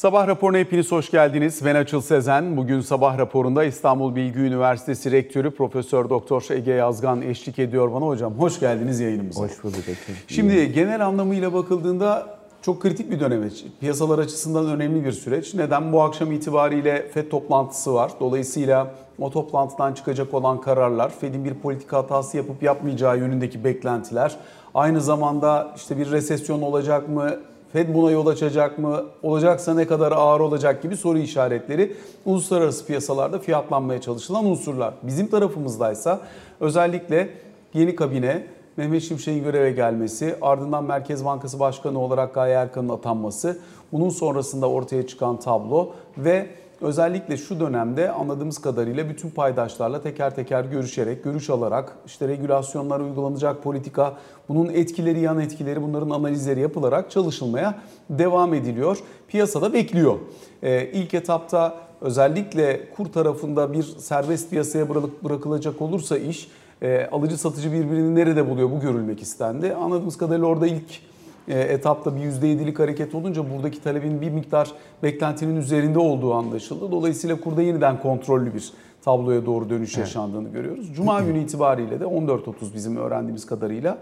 Sabah 0.00 0.26
raporuna 0.26 0.58
hepiniz 0.58 0.92
hoş 0.92 1.10
geldiniz. 1.10 1.64
Ben 1.64 1.74
Açıl 1.74 2.00
Sezen. 2.00 2.56
Bugün 2.56 2.80
sabah 2.80 3.18
raporunda 3.18 3.64
İstanbul 3.64 4.14
Bilgi 4.14 4.38
Üniversitesi 4.38 5.12
Rektörü 5.12 5.50
Profesör 5.50 6.10
Doktor 6.10 6.46
Ege 6.50 6.72
Yazgan 6.72 7.22
eşlik 7.22 7.58
ediyor 7.58 7.92
bana. 7.92 8.06
Hocam 8.06 8.34
hoş 8.34 8.60
geldiniz 8.60 9.00
yayınımıza. 9.00 9.42
Hoş 9.42 9.64
bulduk. 9.64 9.78
Açıl. 9.80 10.12
Şimdi 10.28 10.72
genel 10.72 11.06
anlamıyla 11.06 11.54
bakıldığında 11.54 12.38
çok 12.62 12.82
kritik 12.82 13.10
bir 13.10 13.20
dönem. 13.20 13.50
Piyasalar 13.80 14.18
açısından 14.18 14.66
önemli 14.66 15.04
bir 15.04 15.12
süreç. 15.12 15.54
Neden? 15.54 15.92
Bu 15.92 16.02
akşam 16.02 16.32
itibariyle 16.32 17.08
FED 17.08 17.30
toplantısı 17.30 17.94
var. 17.94 18.12
Dolayısıyla 18.20 18.94
o 19.18 19.30
toplantıdan 19.30 19.92
çıkacak 19.92 20.34
olan 20.34 20.60
kararlar, 20.60 21.10
FED'in 21.10 21.44
bir 21.44 21.54
politika 21.54 21.98
hatası 21.98 22.36
yapıp 22.36 22.62
yapmayacağı 22.62 23.18
yönündeki 23.18 23.64
beklentiler, 23.64 24.36
aynı 24.74 25.00
zamanda 25.00 25.72
işte 25.76 25.98
bir 25.98 26.10
resesyon 26.10 26.62
olacak 26.62 27.08
mı, 27.08 27.30
Fed 27.72 27.94
buna 27.94 28.10
yol 28.10 28.26
açacak 28.26 28.78
mı? 28.78 29.04
Olacaksa 29.22 29.74
ne 29.74 29.86
kadar 29.86 30.12
ağır 30.12 30.40
olacak 30.40 30.82
gibi 30.82 30.96
soru 30.96 31.18
işaretleri 31.18 31.96
uluslararası 32.24 32.86
piyasalarda 32.86 33.38
fiyatlanmaya 33.38 34.00
çalışılan 34.00 34.46
unsurlar. 34.46 34.94
Bizim 35.02 35.26
tarafımızdaysa 35.26 36.20
özellikle 36.60 37.30
yeni 37.74 37.96
kabine, 37.96 38.46
Mehmet 38.76 39.02
Şimşek'in 39.02 39.44
göreve 39.44 39.70
gelmesi, 39.70 40.36
ardından 40.42 40.84
Merkez 40.84 41.24
Bankası 41.24 41.60
Başkanı 41.60 41.98
olarak 41.98 42.34
Gaye 42.34 42.54
Erkan'ın 42.54 42.88
atanması, 42.88 43.58
bunun 43.92 44.08
sonrasında 44.08 44.70
ortaya 44.70 45.06
çıkan 45.06 45.36
tablo 45.36 45.92
ve 46.18 46.46
özellikle 46.80 47.36
şu 47.36 47.60
dönemde 47.60 48.12
anladığımız 48.12 48.58
kadarıyla 48.58 49.08
bütün 49.08 49.30
paydaşlarla 49.30 50.02
teker 50.02 50.34
teker 50.34 50.64
görüşerek, 50.64 51.24
görüş 51.24 51.50
alarak 51.50 51.96
işte 52.06 52.28
regülasyonlar 52.28 53.00
uygulanacak 53.00 53.62
politika, 53.62 54.16
bunun 54.48 54.68
etkileri, 54.68 55.20
yan 55.20 55.40
etkileri 55.40 55.82
bunların 55.82 56.10
analizleri 56.10 56.60
yapılarak 56.60 57.10
çalışılmaya 57.10 57.78
devam 58.10 58.54
ediliyor. 58.54 58.98
Piyasada 59.28 59.72
bekliyor. 59.72 60.18
Ee, 60.62 60.90
ilk 60.92 61.14
etapta 61.14 61.74
özellikle 62.00 62.90
kur 62.96 63.06
tarafında 63.06 63.72
bir 63.72 63.82
serbest 63.82 64.50
piyasaya 64.50 64.88
bırakılacak 65.24 65.82
olursa 65.82 66.18
iş 66.18 66.48
e, 66.82 67.06
alıcı 67.12 67.38
satıcı 67.38 67.72
birbirini 67.72 68.14
nerede 68.14 68.50
buluyor 68.50 68.70
bu 68.70 68.80
görülmek 68.80 69.22
istendi. 69.22 69.74
Anladığımız 69.74 70.18
kadarıyla 70.18 70.46
orada 70.46 70.66
ilk 70.66 71.09
etapta 71.54 72.16
bir 72.16 72.20
%7'lik 72.20 72.78
hareket 72.78 73.14
olunca 73.14 73.50
buradaki 73.50 73.82
talebin 73.82 74.20
bir 74.20 74.30
miktar 74.30 74.72
beklentinin 75.02 75.56
üzerinde 75.56 75.98
olduğu 75.98 76.34
anlaşıldı. 76.34 76.92
Dolayısıyla 76.92 77.40
kurda 77.40 77.62
yeniden 77.62 78.00
kontrollü 78.00 78.54
bir 78.54 78.72
tabloya 79.02 79.46
doğru 79.46 79.70
dönüş 79.70 79.96
evet. 79.96 80.06
yaşandığını 80.06 80.48
görüyoruz. 80.48 80.94
Cuma 80.94 81.20
günü 81.20 81.38
itibariyle 81.38 82.00
de 82.00 82.04
14.30 82.04 82.52
bizim 82.74 82.96
öğrendiğimiz 82.96 83.46
kadarıyla 83.46 83.98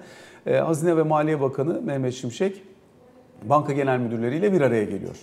e, 0.47 0.57
Hazine 0.57 0.97
ve 0.97 1.03
Maliye 1.03 1.41
Bakanı 1.41 1.81
Mehmet 1.83 2.15
Şimşek 2.15 2.63
banka 3.43 3.73
genel 3.73 3.99
müdürleriyle 3.99 4.53
bir 4.53 4.61
araya 4.61 4.85
geliyor. 4.85 5.17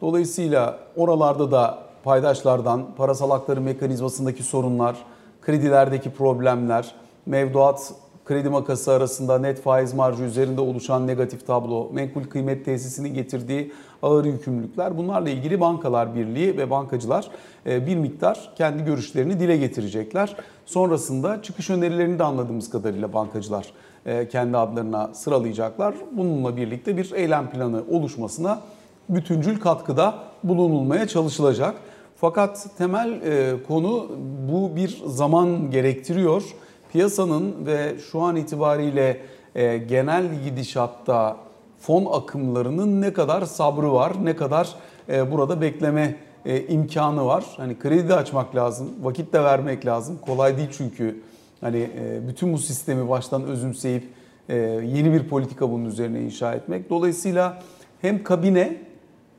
Dolayısıyla 0.00 0.78
oralarda 0.96 1.50
da 1.50 1.78
paydaşlardan 2.04 2.86
parasal 2.96 3.30
aktarım 3.30 3.64
mekanizmasındaki 3.64 4.42
sorunlar, 4.42 4.96
kredilerdeki 5.42 6.10
problemler, 6.10 6.94
mevduat 7.26 7.92
kredi 8.26 8.48
makası 8.48 8.92
arasında 8.92 9.38
net 9.38 9.62
faiz 9.62 9.94
marjı 9.94 10.22
üzerinde 10.22 10.60
oluşan 10.60 11.06
negatif 11.06 11.46
tablo, 11.46 11.90
menkul 11.92 12.24
kıymet 12.24 12.64
tesisinin 12.64 13.14
getirdiği 13.14 13.72
ağır 14.02 14.24
yükümlülükler 14.24 14.98
bunlarla 14.98 15.30
ilgili 15.30 15.60
Bankalar 15.60 16.14
Birliği 16.14 16.56
ve 16.56 16.70
bankacılar 16.70 17.28
e, 17.66 17.86
bir 17.86 17.96
miktar 17.96 18.50
kendi 18.56 18.84
görüşlerini 18.84 19.40
dile 19.40 19.56
getirecekler. 19.56 20.36
Sonrasında 20.66 21.42
çıkış 21.42 21.70
önerilerini 21.70 22.18
de 22.18 22.24
anladığımız 22.24 22.70
kadarıyla 22.70 23.12
bankacılar 23.12 23.66
e, 24.06 24.28
kendi 24.28 24.56
adlarına 24.56 25.14
sıralayacaklar. 25.14 25.94
Bununla 26.12 26.56
birlikte 26.56 26.96
bir 26.96 27.12
eylem 27.12 27.50
planı 27.50 27.84
oluşmasına 27.90 28.60
bütüncül 29.08 29.60
katkıda 29.60 30.14
bulunulmaya 30.44 31.08
çalışılacak. 31.08 31.74
Fakat 32.16 32.66
temel 32.78 33.22
e, 33.22 33.62
konu 33.68 34.08
bu 34.52 34.76
bir 34.76 35.02
zaman 35.06 35.70
gerektiriyor 35.70 36.42
piyasanın 36.92 37.66
ve 37.66 37.94
şu 38.10 38.20
an 38.20 38.36
itibariyle 38.36 39.20
e, 39.54 39.78
genel 39.78 40.42
gidişatta 40.44 41.36
fon 41.78 42.06
akımlarının 42.12 43.00
ne 43.00 43.12
kadar 43.12 43.42
sabrı 43.42 43.92
var, 43.92 44.12
ne 44.22 44.36
kadar 44.36 44.74
e, 45.08 45.32
burada 45.32 45.60
bekleme 45.60 46.16
e, 46.44 46.66
imkanı 46.66 47.26
var. 47.26 47.44
Hani 47.56 47.78
kredi 47.78 48.08
de 48.08 48.14
açmak 48.14 48.56
lazım, 48.56 48.88
vakit 49.02 49.32
de 49.32 49.44
vermek 49.44 49.86
lazım. 49.86 50.18
Kolay 50.26 50.56
değil 50.56 50.68
çünkü 50.76 51.20
hani 51.60 51.90
e, 52.00 52.28
bütün 52.28 52.52
bu 52.52 52.58
sistemi 52.58 53.08
baştan 53.08 53.44
özümseyip 53.44 54.04
e, 54.48 54.56
yeni 54.84 55.12
bir 55.12 55.28
politika 55.28 55.70
bunun 55.70 55.84
üzerine 55.84 56.20
inşa 56.20 56.54
etmek. 56.54 56.90
Dolayısıyla 56.90 57.62
hem 58.00 58.22
kabine 58.22 58.76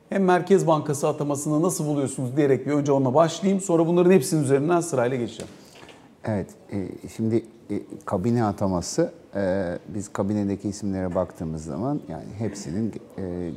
hem 0.08 0.24
Merkez 0.24 0.66
Bankası 0.66 1.08
atamasını 1.08 1.62
nasıl 1.62 1.86
buluyorsunuz 1.86 2.36
diyerek 2.36 2.66
bir 2.66 2.72
önce 2.72 2.92
onunla 2.92 3.14
başlayayım. 3.14 3.60
Sonra 3.60 3.86
bunların 3.86 4.10
hepsinin 4.10 4.42
üzerinden 4.42 4.80
sırayla 4.80 5.16
geçeceğim. 5.16 5.52
Evet, 6.28 6.46
e, 6.72 7.08
şimdi 7.16 7.44
e, 7.70 7.80
kabine 8.04 8.44
ataması, 8.44 9.12
e, 9.34 9.78
biz 9.88 10.08
kabinedeki 10.08 10.68
isimlere 10.68 11.14
baktığımız 11.14 11.64
zaman 11.64 12.00
yani 12.08 12.26
hepsinin 12.38 12.94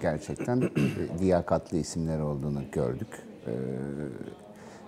gerçekten 0.01 0.69
liyakatlı 1.21 1.77
isimler 1.77 2.19
olduğunu 2.19 2.61
gördük. 2.71 3.07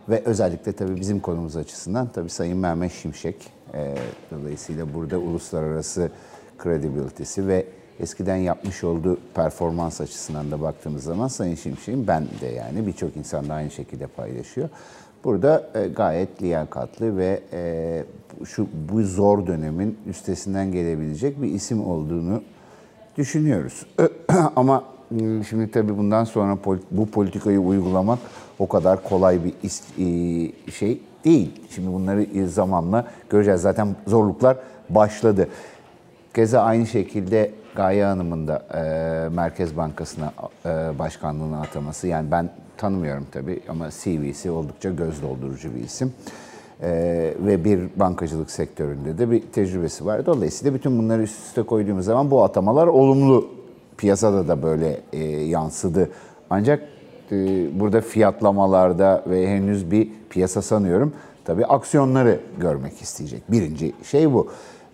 Ve 0.09 0.21
özellikle 0.25 0.71
tabii 0.71 0.99
bizim 0.99 1.19
konumuz 1.19 1.57
açısından 1.57 2.07
tabii 2.07 2.29
Sayın 2.29 2.57
Mehmet 2.57 2.91
Şimşek, 2.91 3.51
dolayısıyla 4.31 4.93
burada 4.93 5.17
uluslararası 5.17 6.11
credibility'si 6.63 7.47
ve 7.47 7.65
eskiden 7.99 8.35
yapmış 8.35 8.83
olduğu 8.83 9.17
performans 9.35 10.01
açısından 10.01 10.51
da 10.51 10.61
baktığımız 10.61 11.03
zaman 11.03 11.27
Sayın 11.27 11.55
Şimşek'in 11.55 12.07
ben 12.07 12.27
de 12.41 12.47
yani 12.47 12.87
birçok 12.87 13.17
insan 13.17 13.49
da 13.49 13.53
aynı 13.53 13.71
şekilde 13.71 14.07
paylaşıyor. 14.07 14.69
Burada 15.23 15.69
e, 15.75 15.87
gayet 15.87 16.41
liyakatlı 16.41 17.17
ve 17.17 17.39
e, 17.53 18.03
şu 18.45 18.67
bu 18.91 19.03
zor 19.03 19.47
dönemin 19.47 19.97
üstesinden 20.07 20.71
gelebilecek 20.71 21.41
bir 21.41 21.47
isim 21.47 21.87
olduğunu 21.87 22.41
düşünüyoruz. 23.17 23.85
Ama 24.55 24.83
ıı, 25.21 25.43
şimdi 25.43 25.71
tabii 25.71 25.97
bundan 25.97 26.23
sonra 26.23 26.57
bu 26.91 27.11
politikayı 27.11 27.59
uygulamak 27.59 28.19
o 28.59 28.67
kadar 28.67 29.03
kolay 29.03 29.39
bir 29.43 29.53
şey 30.71 31.01
değil. 31.25 31.61
Şimdi 31.69 31.93
bunları 31.93 32.49
zamanla 32.49 33.07
göreceğiz. 33.29 33.61
Zaten 33.61 33.95
zorluklar 34.07 34.57
başladı. 34.89 35.47
Keza 36.33 36.61
aynı 36.61 36.87
şekilde 36.87 37.51
Gaye 37.75 38.05
Hanım'ın 38.05 38.47
da 38.47 38.63
e, 38.73 39.29
Merkez 39.29 39.77
Bankası'na 39.77 40.33
e, 40.65 40.99
başkanlığına 40.99 41.61
ataması. 41.61 42.07
Yani 42.07 42.31
ben 42.31 42.49
tanımıyorum 42.77 43.27
tabii 43.31 43.59
ama 43.69 43.89
CV'si 43.89 44.51
oldukça 44.51 44.89
göz 44.89 45.21
doldurucu 45.21 45.75
bir 45.75 45.83
isim. 45.83 46.13
E, 46.81 47.33
ve 47.39 47.63
bir 47.63 47.79
bankacılık 47.95 48.51
sektöründe 48.51 49.17
de 49.17 49.31
bir 49.31 49.41
tecrübesi 49.41 50.05
var. 50.05 50.25
Dolayısıyla 50.25 50.73
bütün 50.73 50.99
bunları 50.99 51.21
üst 51.21 51.47
üste 51.47 51.63
koyduğumuz 51.63 52.05
zaman 52.05 52.31
bu 52.31 52.43
atamalar 52.43 52.87
olumlu. 52.87 53.47
Piyasada 53.97 54.47
da 54.47 54.63
böyle 54.63 55.01
e, 55.13 55.23
yansıdı. 55.27 56.09
Ancak 56.49 56.83
e, 57.31 57.35
burada 57.79 58.01
fiyatlamalarda 58.01 59.23
ve 59.29 59.47
henüz 59.47 59.91
bir 59.91 60.09
piyasa 60.29 60.61
sanıyorum 60.61 61.13
tabii 61.45 61.65
aksiyonları 61.65 62.39
görmek 62.59 63.01
isteyecek. 63.01 63.51
Birinci 63.51 63.93
şey 64.03 64.33
bu. 64.33 64.47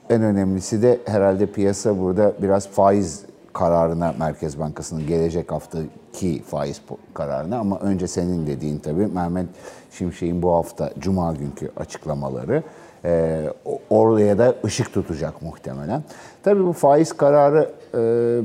En 0.09 0.21
önemlisi 0.21 0.81
de 0.81 0.99
herhalde 1.05 1.45
piyasa 1.45 1.99
burada 1.99 2.33
biraz 2.41 2.69
faiz 2.69 3.21
kararına 3.59 4.15
Merkez 4.19 4.59
Bankası'nın 4.59 5.07
gelecek 5.07 5.51
haftaki 5.51 6.43
faiz 6.43 6.81
kararına 7.13 7.57
ama 7.57 7.79
önce 7.79 8.07
senin 8.07 8.47
dediğin 8.47 8.77
tabii 8.77 9.07
Mehmet 9.07 9.45
Şimşek'in 9.91 10.41
bu 10.41 10.51
hafta 10.51 10.89
Cuma 10.99 11.33
günkü 11.33 11.71
açıklamaları 11.77 12.63
e, 13.05 13.43
oraya 13.89 14.37
da 14.37 14.55
ışık 14.65 14.93
tutacak 14.93 15.41
muhtemelen. 15.41 16.03
Tabii 16.43 16.65
bu 16.65 16.73
faiz 16.73 17.13
kararı 17.13 17.71
e, 17.93 17.97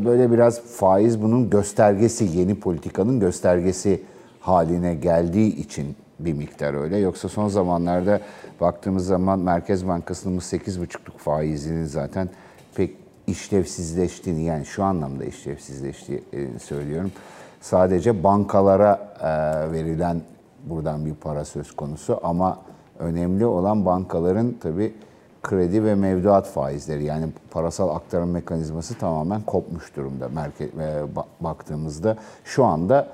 böyle 0.05 0.31
biraz 0.31 0.61
faiz 0.61 1.23
bunun 1.23 1.51
göstergesi, 1.51 2.25
yeni 2.25 2.61
politikanın 2.61 3.21
göstergesi 3.21 4.03
haline 4.41 4.95
geldiği 4.95 5.57
için 5.57 5.97
bir 6.19 6.33
miktar 6.33 6.75
öyle. 6.75 6.97
Yoksa 6.97 7.29
son 7.29 7.49
zamanlarda 7.49 8.21
baktığımız 8.61 9.07
zaman 9.07 9.39
Merkez 9.39 9.89
Bankası'nın 9.89 10.39
8,5'luk 10.39 11.19
faizinin 11.19 11.85
zaten 11.85 12.29
pek 12.75 13.04
işlevsizleştiğini 13.27 14.43
yani 14.43 14.67
şu 14.67 14.85
anlamda 14.85 15.25
işlevsizleştiğini 15.25 16.61
söylüyorum. 16.61 17.13
Sadece 17.61 18.25
bankalara 18.25 19.15
e, 19.21 19.73
verilen 19.73 20.23
buradan 20.65 21.07
bir 21.07 21.15
para 21.15 21.45
söz 21.45 21.73
konusu 21.73 22.21
ama 22.23 22.59
önemli 22.99 23.47
olan 23.47 23.87
bankaların 23.87 24.55
tabii 24.61 24.95
kredi 25.43 25.85
ve 25.85 25.95
mevduat 25.95 26.47
faizleri 26.47 27.05
yani 27.05 27.27
parasal 27.51 27.89
aktarım 27.97 28.31
mekanizması 28.31 28.95
tamamen 28.95 29.43
kopmuş 29.43 29.97
durumda 29.97 30.29
merkez, 30.29 30.69
e, 30.69 31.03
baktığımızda. 31.41 32.17
Şu 32.45 32.65
anda 32.65 33.09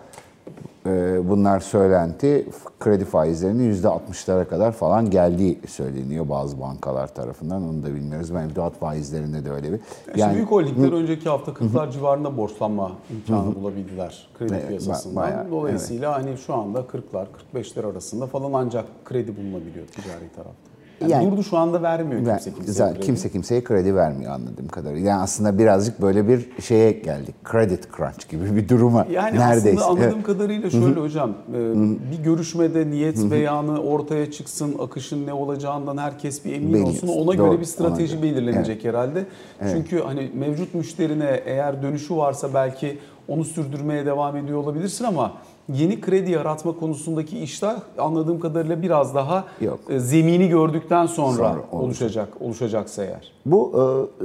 bunlar 1.29 1.61
söylenti. 1.61 2.47
Kredi 2.81 3.05
faizlerinin 3.05 3.75
%60'lara 3.75 4.45
kadar 4.45 4.73
falan 4.73 5.11
geldiği 5.11 5.61
söyleniyor 5.69 6.29
bazı 6.29 6.61
bankalar 6.61 7.15
tarafından. 7.15 7.63
Onu 7.63 7.83
da 7.83 7.95
bilmiyoruz. 7.95 8.31
Mevduat 8.31 8.79
faizlerinde 8.79 9.45
de 9.45 9.51
öyle 9.51 9.73
bir. 9.73 9.81
Yani, 10.17 10.35
büyük 10.35 10.51
holdingler 10.51 10.93
önceki 10.93 11.29
hafta 11.29 11.53
40'lar 11.53 11.93
civarında 11.93 12.37
borçlanma 12.37 12.93
imkanı 13.11 13.55
bulabildiler 13.55 14.29
kredi 14.39 14.53
Evet, 14.55 14.69
piyasasından. 14.69 15.17
bayağı, 15.17 15.51
Dolayısıyla 15.51 16.15
hani 16.15 16.37
şu 16.39 16.55
anda 16.55 16.79
40'lar 16.79 17.27
45'ler 17.55 17.91
arasında 17.91 18.27
falan 18.27 18.53
ancak 18.53 18.85
kredi 19.05 19.37
bulunabiliyor 19.37 19.87
ticari 19.87 20.29
tarafta. 20.37 20.70
Yani, 21.01 21.13
Yani- 21.13 21.31
durdu 21.31 21.43
şu 21.43 21.59
anda 21.59 21.83
vermiyor 21.83 22.21
Ve 22.21 22.25
kimse 22.25 22.45
kimseye 22.51 22.67
güzel, 22.67 22.93
kredi. 22.95 23.07
kimse 23.07 23.31
kimseye 23.31 23.65
kredi 23.65 23.95
vermiyor 23.95 24.33
anladığım 24.33 24.69
kadarıyla. 24.69 25.09
Yani 25.11 25.23
aslında 25.23 25.59
birazcık 25.59 26.03
böyle 26.03 26.29
bir 26.29 26.49
şeye 26.63 26.91
geldik. 26.93 27.35
Credit 27.53 27.89
crunch 27.97 28.29
gibi 28.31 28.57
bir 28.57 28.69
duruma 28.69 29.07
Yani 29.13 29.39
neredeyse. 29.39 29.71
aslında 29.71 29.87
anladığım 29.87 30.15
Evet. 30.15 30.27
kadarıyla 30.27 30.71
şöyle 30.71 31.01
hocam, 31.01 31.31
e, 31.31 31.55
bir 32.13 32.25
görüşmede 32.25 32.91
niyet 32.91 33.31
beyanı 33.31 33.83
ortaya 33.83 34.31
çıksın, 34.31 34.75
akışın 34.79 35.27
ne 35.27 35.33
olacağından 35.33 35.97
herkes 35.97 36.45
bir 36.45 36.53
emin 36.53 36.73
Belli. 36.75 36.83
olsun. 36.83 37.09
Ona 37.09 37.27
Doğru, 37.39 37.51
göre 37.51 37.61
bir 37.61 37.65
strateji 37.65 38.15
göre. 38.21 38.23
belirlenecek 38.23 38.85
herhalde. 38.85 39.25
Çünkü 39.73 40.01
hani 40.01 40.31
mevcut 40.35 40.75
müşterine 40.75 41.41
eğer 41.47 41.83
dönüşü 41.83 42.17
varsa 42.17 42.55
belki 42.55 42.99
onu 43.31 43.45
sürdürmeye 43.45 44.07
devam 44.07 44.37
ediyor 44.37 44.59
olabilirsin 44.59 45.05
ama 45.05 45.33
yeni 45.69 46.01
kredi 46.01 46.31
yaratma 46.31 46.73
konusundaki 46.73 47.39
işler 47.39 47.77
anladığım 47.99 48.41
kadarıyla 48.41 48.83
biraz 48.83 49.15
daha 49.15 49.45
Yok. 49.61 49.81
e, 49.89 49.99
zemini 49.99 50.49
gördükten 50.49 51.07
sonra, 51.07 51.33
Sonra 51.37 51.49
olacak. 51.49 51.75
oluşacak 51.75 52.29
oluşacaksa 52.41 53.05
eğer. 53.05 53.33
Bu 53.47 53.73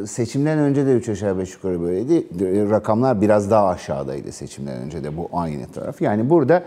e, 0.04 0.08
seçimden 0.08 0.60
önce 0.60 0.86
de 0.86 0.94
3 0.94 1.10
aşağı 1.10 1.38
5 1.38 1.54
yukarı 1.54 1.82
böyleydi. 1.82 2.28
E, 2.44 2.70
Rakamlar 2.70 3.22
biraz 3.22 3.52
daha 3.52 3.68
aşağıdaydı 3.68 4.32
seçimden 4.32 4.78
önce 4.78 5.04
de 5.04 5.18
bu 5.18 5.30
aynı 5.34 5.68
taraf. 5.68 6.02
Yani 6.02 6.30
burada 6.30 6.64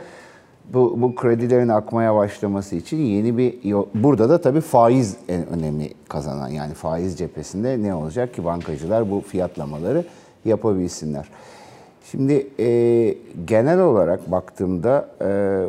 bu, 0.75 1.02
bu 1.02 1.14
kredilerin 1.14 1.69
akmaya 1.69 2.14
başlaması 2.14 2.76
için 2.76 2.96
yeni 2.96 3.38
bir 3.38 3.64
yol. 3.64 3.87
Burada 3.94 4.29
da 4.31 4.40
tabii 4.40 4.61
faiz 4.61 5.17
en 5.29 5.46
önemli 5.46 5.94
kazanan. 6.08 6.49
Yani 6.49 6.75
faiz 6.75 7.19
cephesinde 7.19 7.82
ne 7.82 7.94
olacak 7.94 8.35
ki 8.35 8.44
bankacılar 8.44 9.11
bu 9.11 9.20
fiyatlamaları 9.20 10.05
yapabilsinler. 10.44 11.29
Şimdi 12.10 12.46
e, 12.58 13.14
genel 13.44 13.81
olarak 13.81 14.31
baktığımda 14.31 15.08
e, 15.20 15.26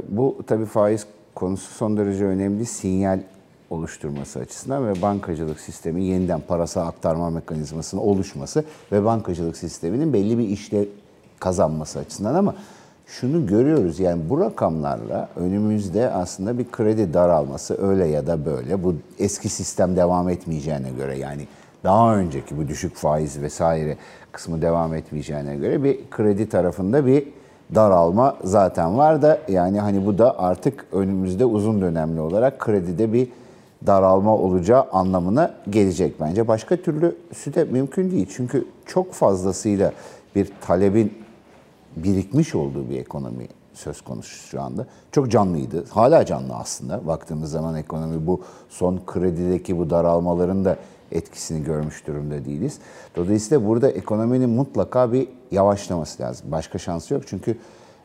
bu 0.10 0.38
tabii 0.48 0.66
faiz 0.66 1.06
konusu 1.36 1.74
son 1.74 1.98
derece 1.98 2.26
önemli 2.26 2.66
sinyal 2.66 3.20
oluşturması 3.70 4.40
açısından 4.40 4.88
ve 4.88 5.02
bankacılık 5.02 5.60
sistemi 5.60 6.04
yeniden 6.04 6.42
parasal 6.48 6.88
aktarma 6.88 7.30
mekanizmasının 7.30 8.02
oluşması 8.02 8.64
ve 8.92 9.06
bankacılık 9.06 9.58
sisteminin 9.58 10.14
belli 10.14 10.38
bir 10.38 10.50
işlev 10.50 10.86
kazanması 11.40 12.00
açısından. 12.00 12.36
Ama 12.36 12.56
şunu 13.06 13.48
görüyoruz 13.48 14.00
yani 14.00 14.22
bu 14.30 14.40
rakamlarla 14.40 15.30
önümüzde 15.36 16.12
aslında 16.12 16.58
bir 16.58 16.72
kredi 16.72 17.14
daralması 17.14 17.88
öyle 17.88 18.08
ya 18.08 18.28
da 18.28 18.46
böyle 18.46 18.84
bu 18.84 18.96
eski 19.20 19.50
sistem 19.50 19.96
devam 19.96 20.30
etmeyeceğine 20.30 20.92
göre 20.92 21.18
yani 21.18 21.48
daha 21.84 22.16
önceki 22.16 22.58
bu 22.58 22.68
düşük 22.68 22.96
faiz 22.96 23.42
vesaire 23.42 23.98
kısmı 24.32 24.62
devam 24.62 24.94
etmeyeceğine 24.94 25.56
göre 25.56 25.84
bir 25.84 26.10
kredi 26.10 26.50
tarafında 26.50 27.06
bir 27.06 27.28
daralma 27.76 28.38
zaten 28.44 28.98
var 28.98 29.22
da 29.22 29.40
yani 29.48 29.80
hani 29.80 30.06
bu 30.06 30.18
da 30.18 30.40
artık 30.40 30.86
önümüzde 30.92 31.46
uzun 31.46 31.82
dönemli 31.82 32.20
olarak 32.20 32.60
kredide 32.60 33.14
bir 33.14 33.28
daralma 33.88 34.36
olacağı 34.36 34.86
anlamına 34.92 35.56
gelecek 35.70 36.20
bence. 36.22 36.48
Başka 36.48 36.76
türlüsü 36.76 37.54
de 37.54 37.64
mümkün 37.64 38.12
değil. 38.12 38.28
Çünkü 38.36 38.66
çok 38.86 39.14
fazlasıyla 39.14 39.92
bir 40.36 40.52
talebin 40.62 41.14
birikmiş 41.96 42.56
olduğu 42.56 42.90
bir 42.90 43.00
ekonomi 43.00 43.48
söz 43.74 44.02
konusu 44.02 44.48
şu 44.48 44.62
anda. 44.62 44.86
Çok 45.12 45.32
canlıydı. 45.32 45.86
Hala 45.90 46.26
canlı 46.26 46.56
aslında. 46.56 47.08
Baktığımız 47.08 47.52
zaman 47.52 47.76
ekonomi 47.76 48.28
bu 48.28 48.42
son 48.70 49.00
kredideki 49.06 49.78
bu 49.78 49.90
daralmaların 49.90 50.66
da 50.66 50.78
etkisini 51.12 51.64
görmüş 51.64 52.08
durumda 52.08 52.46
değiliz. 52.46 52.80
Dolayısıyla 53.16 53.68
burada 53.68 53.90
ekonominin 53.90 54.50
mutlaka 54.50 55.14
bir 55.14 55.28
yavaşlaması 55.52 56.24
lazım. 56.24 56.52
Başka 56.52 56.78
şansı 56.78 57.14
yok 57.14 57.24
çünkü 57.28 57.58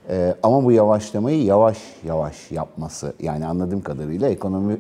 e, 0.09 0.35
ama 0.43 0.65
bu 0.65 0.73
yavaşlamayı 0.73 1.45
yavaş 1.45 1.79
yavaş 2.05 2.51
yapması 2.51 3.15
yani 3.21 3.47
anladığım 3.47 3.81
kadarıyla 3.81 4.29
ekonomi 4.29 4.77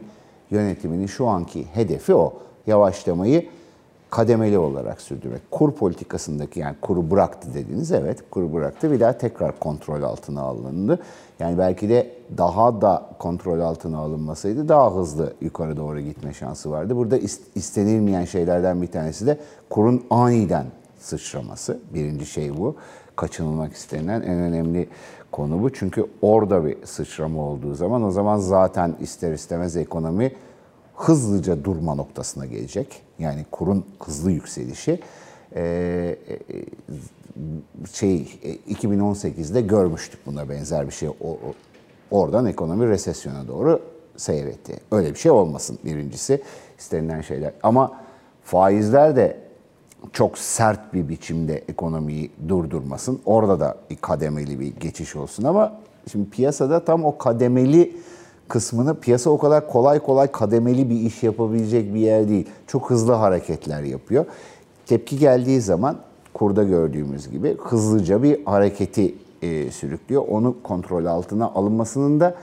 yönetiminin 0.50 1.06
şu 1.06 1.26
anki 1.26 1.66
hedefi 1.74 2.14
o. 2.14 2.34
Yavaşlamayı 2.66 3.48
kademeli 4.14 4.58
olarak 4.58 5.00
sürdürmek. 5.00 5.50
Kur 5.50 5.72
politikasındaki 5.72 6.60
yani 6.60 6.76
kuru 6.80 7.10
bıraktı 7.10 7.54
dediniz 7.54 7.92
evet 7.92 8.18
kuru 8.30 8.52
bıraktı 8.52 8.90
bir 8.92 9.00
daha 9.00 9.18
tekrar 9.18 9.58
kontrol 9.58 10.02
altına 10.02 10.40
alındı. 10.40 10.98
Yani 11.40 11.58
belki 11.58 11.88
de 11.88 12.10
daha 12.38 12.80
da 12.80 13.06
kontrol 13.18 13.60
altına 13.60 13.98
alınmasaydı 13.98 14.68
daha 14.68 14.94
hızlı 14.94 15.32
yukarı 15.40 15.76
doğru 15.76 16.00
gitme 16.00 16.34
şansı 16.34 16.70
vardı. 16.70 16.96
Burada 16.96 17.18
is- 17.18 17.40
istenilmeyen 17.54 18.24
şeylerden 18.24 18.82
bir 18.82 18.86
tanesi 18.86 19.26
de 19.26 19.38
kurun 19.70 20.04
aniden 20.10 20.66
sıçraması. 20.98 21.78
Birinci 21.94 22.26
şey 22.26 22.56
bu. 22.56 22.76
Kaçınılmak 23.16 23.72
istenilen 23.72 24.20
en 24.20 24.38
önemli 24.38 24.88
konu 25.32 25.62
bu. 25.62 25.72
Çünkü 25.72 26.06
orada 26.22 26.64
bir 26.64 26.76
sıçrama 26.84 27.42
olduğu 27.42 27.74
zaman 27.74 28.02
o 28.02 28.10
zaman 28.10 28.38
zaten 28.38 28.94
ister 29.00 29.32
istemez 29.32 29.76
ekonomi 29.76 30.32
hızlıca 30.96 31.64
durma 31.64 31.94
noktasına 31.94 32.46
gelecek. 32.46 33.02
Yani 33.18 33.46
kurun 33.50 33.84
hızlı 34.00 34.30
yükselişi 34.30 35.00
ee, 35.56 36.16
şey 37.92 38.38
e, 38.42 38.74
2018'de 38.74 39.60
görmüştük 39.60 40.26
buna 40.26 40.48
benzer 40.48 40.86
bir 40.86 40.92
şey. 40.92 41.08
Oradan 42.10 42.46
ekonomi 42.46 42.88
resesyona 42.88 43.48
doğru 43.48 43.80
seyretti. 44.16 44.80
Öyle 44.92 45.14
bir 45.14 45.18
şey 45.18 45.30
olmasın 45.30 45.78
birincisi 45.84 46.42
istenilen 46.78 47.20
şeyler. 47.20 47.52
Ama 47.62 48.00
faizler 48.44 49.16
de 49.16 49.40
çok 50.12 50.38
sert 50.38 50.94
bir 50.94 51.08
biçimde 51.08 51.64
ekonomiyi 51.68 52.30
durdurmasın. 52.48 53.20
Orada 53.26 53.60
da 53.60 53.76
bir 53.90 53.96
kademeli 53.96 54.60
bir 54.60 54.76
geçiş 54.76 55.16
olsun 55.16 55.44
ama 55.44 55.80
şimdi 56.12 56.30
piyasada 56.30 56.84
tam 56.84 57.04
o 57.04 57.18
kademeli 57.18 57.96
kısmını 58.48 59.00
piyasa 59.00 59.30
o 59.30 59.38
kadar 59.38 59.68
kolay 59.68 59.98
kolay 59.98 60.32
kademeli 60.32 60.90
bir 60.90 61.00
iş 61.00 61.22
yapabilecek 61.22 61.94
bir 61.94 62.00
yer 62.00 62.28
değil. 62.28 62.46
Çok 62.66 62.90
hızlı 62.90 63.12
hareketler 63.12 63.82
yapıyor. 63.82 64.24
Tepki 64.86 65.18
geldiği 65.18 65.60
zaman 65.60 65.96
kurda 66.34 66.62
gördüğümüz 66.62 67.30
gibi 67.30 67.56
hızlıca 67.58 68.22
bir 68.22 68.44
hareketi 68.44 69.14
e, 69.42 69.70
sürüklüyor. 69.70 70.24
Onu 70.28 70.56
kontrol 70.62 71.04
altına 71.04 71.46
alınmasının 71.46 72.20
da 72.20 72.34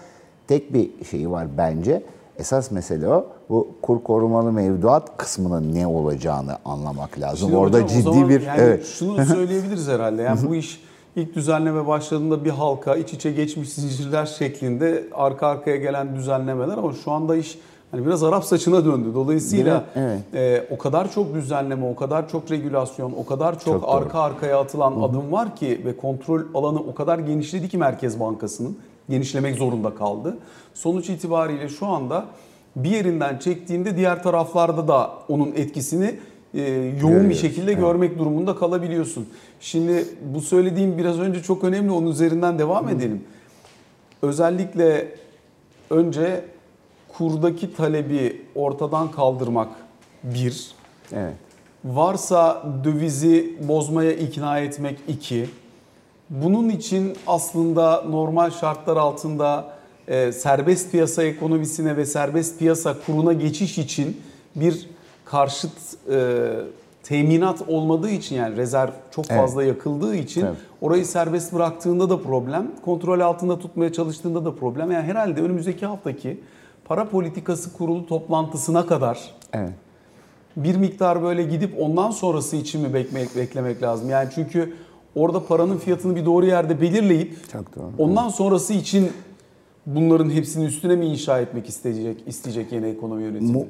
tek 0.48 0.74
bir 0.74 1.06
şeyi 1.06 1.32
var 1.32 1.48
bence. 1.58 2.04
Esas 2.38 2.72
mesele 2.72 3.08
o. 3.08 3.28
Bu 3.50 3.68
kur 3.82 4.04
korumalı 4.04 4.52
mevduat 4.52 5.18
kısmının 5.18 5.76
ne 5.76 5.88
olacağını 5.88 6.58
anlamak 6.66 7.20
lazım. 7.20 7.38
Şimdi 7.38 7.56
Orada 7.56 7.78
hocam 7.78 7.88
ciddi 7.88 8.30
bir 8.30 8.42
yani 8.42 8.62
evet. 8.62 8.86
şunu 8.86 9.26
söyleyebiliriz 9.26 9.88
herhalde. 9.88 10.22
Yani 10.22 10.40
bu 10.50 10.56
iş 10.56 10.84
ilk 11.16 11.36
düzenleme 11.36 11.88
başladığında 11.88 12.46
bir 12.46 12.50
halka 12.50 12.96
iç 12.96 13.14
içe 13.14 13.32
geçmiş 13.32 13.70
zincirler 13.70 14.26
şeklinde 14.26 15.04
arka 15.14 15.48
arkaya 15.48 15.78
gelen 15.78 16.16
düzenlemeler 16.16 16.78
ama 16.78 16.94
şu 16.94 17.12
anda 17.12 17.36
iş 17.36 17.58
hani 17.92 18.06
biraz 18.06 18.24
Arap 18.24 18.46
saçına 18.46 18.86
döndü. 18.86 19.08
Dolayısıyla 19.14 19.86
Evet, 19.96 20.20
e, 20.34 20.68
o 20.72 20.78
kadar 20.78 21.12
çok 21.12 21.34
düzenleme, 21.34 21.86
o 21.86 21.96
kadar 21.96 22.30
çok 22.30 22.52
regülasyon, 22.52 23.14
o 23.18 23.26
kadar 23.26 23.54
çok, 23.54 23.64
Çok 23.64 23.82
doğru. 23.84 23.92
arka 23.92 24.20
arkaya 24.20 24.60
atılan 24.60 25.02
adım 25.02 25.32
var 25.32 25.56
ki 25.56 25.82
ve 25.86 25.98
kontrol 25.98 26.42
alanı 26.54 26.80
o 26.80 26.94
kadar 26.96 27.20
genişledi 27.20 27.70
ki 27.70 27.78
Merkez 27.78 28.20
Bankası'nın 28.20 28.78
genişlemek 29.10 29.56
zorunda 29.56 29.96
kaldı. 29.96 30.38
Sonuç 30.74 31.10
itibariyle 31.10 31.70
şu 31.70 31.88
anda 31.88 32.26
bir 32.76 32.90
yerinden 32.90 33.38
çektiğinde 33.38 33.98
diğer 33.98 34.24
taraflarda 34.24 34.88
da 34.88 35.12
onun 35.30 35.52
etkisini 35.56 36.20
e, 36.54 36.62
yoğun 36.62 36.94
bir 36.94 37.02
Görüyoruz, 37.02 37.42
şekilde 37.42 37.74
görmek 37.74 38.20
durumunda 38.20 38.56
kalabiliyorsun. 38.56 39.28
Şimdi 39.60 40.06
bu 40.34 40.42
söylediğim 40.42 40.98
biraz 40.98 41.20
önce 41.20 41.42
çok 41.42 41.64
önemli. 41.64 41.92
Onun 41.92 42.12
üzerinden 42.12 42.60
devam 42.60 42.90
edelim. 42.90 43.24
Özellikle 44.22 45.16
önce 45.90 46.46
kurdaki 47.18 47.74
talebi 47.74 48.42
ortadan 48.56 49.12
kaldırmak 49.12 49.70
bir. 50.24 50.72
Evet. 51.14 51.34
Varsa 51.86 52.64
dövizi 52.84 53.56
bozmaya 53.68 54.12
ikna 54.12 54.60
etmek 54.60 55.00
iki. 55.08 55.50
Bunun 56.30 56.70
için 56.70 57.14
aslında 57.28 58.02
normal 58.02 58.52
şartlar 58.52 58.98
altında 58.98 59.74
e, 60.08 60.32
serbest 60.32 60.92
piyasa 60.92 61.24
ekonomisine 61.24 61.98
ve 61.98 62.06
serbest 62.06 62.60
piyasa 62.60 62.96
kuruna 63.06 63.34
geçiş 63.34 63.78
için 63.78 64.22
bir 64.56 64.90
karşıt 65.32 65.72
e, 66.12 66.48
teminat 67.04 67.62
olmadığı 67.68 68.10
için 68.10 68.36
yani 68.36 68.58
rezerv 68.58 68.92
çok 69.12 69.26
Evet. 69.30 69.42
fazla 69.42 69.64
yakıldığı 69.64 70.16
için 70.16 70.42
Tabii. 70.42 70.56
orayı 70.82 71.06
serbest 71.06 71.54
bıraktığında 71.54 72.10
da 72.10 72.22
problem, 72.22 72.72
kontrol 72.86 73.20
altında 73.20 73.60
tutmaya 73.60 73.94
çalıştığında 73.94 74.46
da 74.46 74.56
problem. 74.56 74.92
Yani 74.92 75.04
herhalde 75.04 75.42
önümüzdeki 75.42 75.86
haftaki 75.86 76.40
para 76.86 77.10
politikası 77.10 77.74
kurulu 77.74 78.08
toplantısına 78.08 78.86
kadar 78.86 79.20
Evet. 79.54 79.74
bir 80.56 80.76
miktar 80.76 81.24
böyle 81.24 81.44
gidip 81.44 81.80
ondan 81.82 82.12
sonrası 82.12 82.56
için 82.56 82.82
mi 82.82 82.94
beklemek, 82.94 83.36
beklemek 83.36 83.84
lazım? 83.84 84.10
Yani 84.10 84.30
çünkü 84.36 84.74
orada 85.16 85.46
paranın 85.46 85.78
fiyatını 85.78 86.16
bir 86.16 86.26
doğru 86.26 86.46
yerde 86.46 86.82
belirleyip 86.82 87.50
Çok 87.52 87.76
doğru. 87.76 87.92
ondan 87.98 88.30
sonrası 88.30 88.74
için 88.74 89.12
bunların 89.86 90.30
hepsini 90.30 90.66
üstüne 90.66 90.96
mi 90.96 91.06
inşa 91.06 91.40
etmek 91.40 91.70
isteyecek 91.70 92.18
isteyecek 92.28 92.72
yeni 92.72 92.86
ekonomi 92.88 93.24
yönetimi? 93.24 93.52
Mu- 93.52 93.68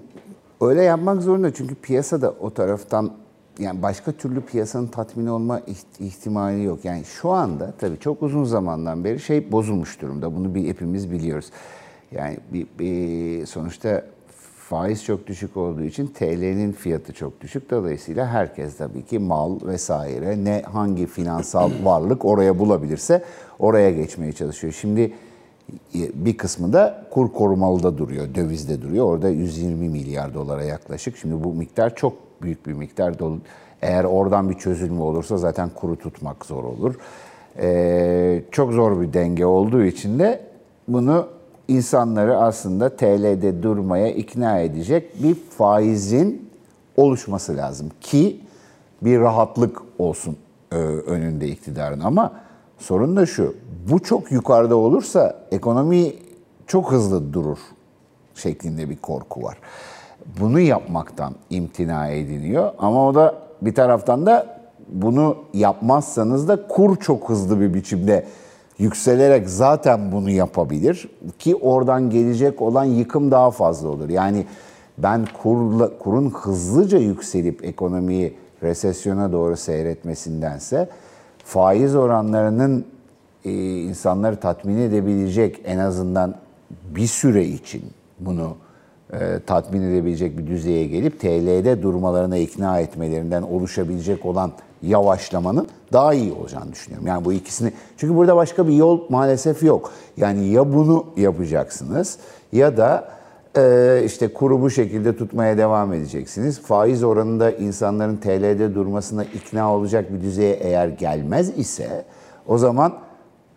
Öyle 0.62 0.84
yapmak 0.84 1.22
zorunda 1.22 1.54
çünkü 1.54 1.76
piyasada 1.76 2.32
o 2.32 2.50
taraftan 2.50 3.12
yani 3.60 3.82
başka 3.82 4.12
türlü 4.12 4.42
piyasanın 4.42 4.88
tatmin 4.88 5.28
olma 5.28 5.60
iht- 5.60 6.00
ihtimali 6.04 6.64
yok. 6.64 6.86
Yani 6.86 7.04
şu 7.06 7.30
anda 7.30 7.74
tabii 7.80 8.00
çok 8.00 8.24
uzun 8.24 8.44
zamandan 8.44 9.04
beri 9.04 9.20
şey 9.20 9.52
bozulmuş 9.52 10.02
durumda. 10.02 10.36
Bunu 10.36 10.56
bir 10.56 10.68
hepimiz 10.68 11.12
biliyoruz. 11.12 11.52
Yani 12.12 12.38
bir, 12.54 12.68
bir 12.80 13.46
sonuçta 13.46 14.04
faiz 14.70 15.04
çok 15.04 15.28
düşük 15.28 15.58
olduğu 15.58 15.84
için 15.84 16.08
TL'nin 16.08 16.72
fiyatı 16.72 17.14
çok 17.14 17.42
düşük. 17.42 17.72
Dolayısıyla 17.72 18.28
herkes 18.28 18.78
tabii 18.78 19.06
ki 19.06 19.20
mal 19.20 19.60
vesaire 19.66 20.44
ne 20.44 20.62
hangi 20.62 21.06
finansal 21.06 21.72
varlık 21.84 22.26
oraya 22.26 22.60
bulabilirse 22.60 23.24
oraya 23.60 23.92
geçmeye 23.92 24.32
çalışıyor. 24.32 24.74
Şimdi 24.74 25.14
bir 25.94 26.38
kısmı 26.38 26.74
da 26.74 27.06
kur 27.12 27.34
korumalıda 27.34 27.98
duruyor, 27.98 28.36
dövizde 28.36 28.82
duruyor. 28.82 29.06
Orada 29.06 29.30
120 29.30 29.90
milyar 29.90 30.34
dolara 30.34 30.64
yaklaşık. 30.64 31.18
Şimdi 31.18 31.44
bu 31.44 31.54
miktar 31.54 31.96
çok 31.96 32.14
büyük 32.42 32.68
bir 32.68 32.74
miktar. 32.74 33.14
Eğer 33.82 34.04
oradan 34.04 34.50
bir 34.50 34.54
çözülme 34.54 35.02
olursa 35.02 35.38
zaten 35.38 35.70
kuru 35.70 35.96
tutmak 35.96 36.46
zor 36.46 36.64
olur. 36.64 36.96
Ee, 37.60 38.44
çok 38.52 38.72
zor 38.72 39.02
bir 39.02 39.14
denge 39.14 39.46
olduğu 39.46 39.84
için 39.84 40.20
de 40.20 40.42
bunu 40.88 41.28
insanları 41.68 42.38
aslında 42.38 42.96
TL'de 42.96 43.64
durmaya 43.64 44.12
ikna 44.12 44.60
edecek 44.60 45.24
bir 45.24 45.36
faizin 45.36 46.50
oluşması 46.98 47.58
lazım 47.58 47.90
ki 48.02 48.40
bir 49.02 49.20
rahatlık 49.20 49.82
olsun 50.00 50.38
e, 50.72 50.76
önünde 50.76 51.48
iktidarın 51.48 52.00
ama 52.00 52.34
sorun 52.82 53.16
da 53.16 53.26
şu 53.26 53.56
bu 53.92 54.00
çok 54.00 54.32
yukarıda 54.32 54.76
olursa 54.76 55.36
ekonomi 55.52 56.14
çok 56.68 56.92
hızlı 56.92 57.34
durur 57.34 57.58
şeklinde 58.36 58.90
bir 58.90 58.98
korku 58.98 59.44
var. 59.44 59.58
Bunu 60.40 60.60
yapmaktan 60.60 61.36
imtina 61.50 62.08
ediliyor 62.08 62.72
ama 62.78 63.08
o 63.08 63.16
da 63.16 63.36
bir 63.62 63.76
taraftan 63.76 64.26
da 64.26 64.62
bunu 64.88 65.38
yapmazsanız 65.54 66.48
da 66.48 66.68
kur 66.68 66.96
çok 66.96 67.30
hızlı 67.30 67.60
bir 67.62 67.74
biçimde 67.74 68.26
yükselerek 68.78 69.50
zaten 69.50 70.12
bunu 70.12 70.30
yapabilir 70.30 71.10
ki 71.40 71.56
oradan 71.56 72.10
gelecek 72.10 72.62
olan 72.62 72.84
yıkım 72.84 73.32
daha 73.32 73.52
fazla 73.52 73.90
olur. 73.90 74.10
Yani 74.10 74.46
ben 74.98 75.28
kurla, 75.42 75.98
kurun 75.98 76.30
hızlıca 76.30 76.98
yükselip 76.98 77.66
ekonomiyi 77.66 78.38
resesyona 78.64 79.32
doğru 79.32 79.58
seyretmesindense 79.58 80.90
faiz 81.52 81.96
oranlarının 81.96 82.86
e, 83.46 83.52
insanları 83.78 84.36
tatmin 84.36 84.78
edebilecek 84.78 85.62
en 85.66 85.78
azından 85.78 86.36
bir 86.96 87.08
süre 87.08 87.46
için 87.46 87.84
bunu 88.20 88.56
e, 89.14 89.40
tatmin 89.46 89.82
edebilecek 89.82 90.38
bir 90.38 90.48
düzeye 90.48 90.88
gelip 90.88 91.20
TL'de 91.20 91.84
durmalarına 91.84 92.38
ikna 92.38 92.80
etmelerinden 92.80 93.42
oluşabilecek 93.42 94.26
olan 94.26 94.52
yavaşlamanın 94.82 95.68
daha 95.94 96.14
iyi 96.14 96.34
olacağını 96.34 96.72
düşünüyorum. 96.72 97.08
Yani 97.08 97.26
bu 97.26 97.34
ikisini 97.34 97.74
çünkü 97.98 98.16
burada 98.16 98.36
başka 98.36 98.68
bir 98.68 98.74
yol 98.74 99.02
maalesef 99.10 99.64
yok. 99.64 99.92
Yani 100.18 100.48
ya 100.48 100.74
bunu 100.74 101.06
yapacaksınız 101.18 102.18
ya 102.52 102.78
da 102.78 103.08
e, 103.58 104.02
işte 104.06 104.34
kuru 104.34 104.62
bu 104.62 104.70
şekilde 104.70 105.16
tutmaya 105.16 105.58
devam 105.58 105.94
edeceksiniz. 105.94 106.62
Faiz 106.62 107.04
oranında 107.04 107.52
insanların 107.52 108.18
TL'de 108.18 108.76
durmasına 108.76 109.24
ikna 109.24 109.76
olacak 109.76 110.14
bir 110.14 110.22
düzeye 110.22 110.54
eğer 110.54 110.88
gelmez 110.88 111.58
ise 111.58 112.06
o 112.48 112.58
zaman 112.58 112.94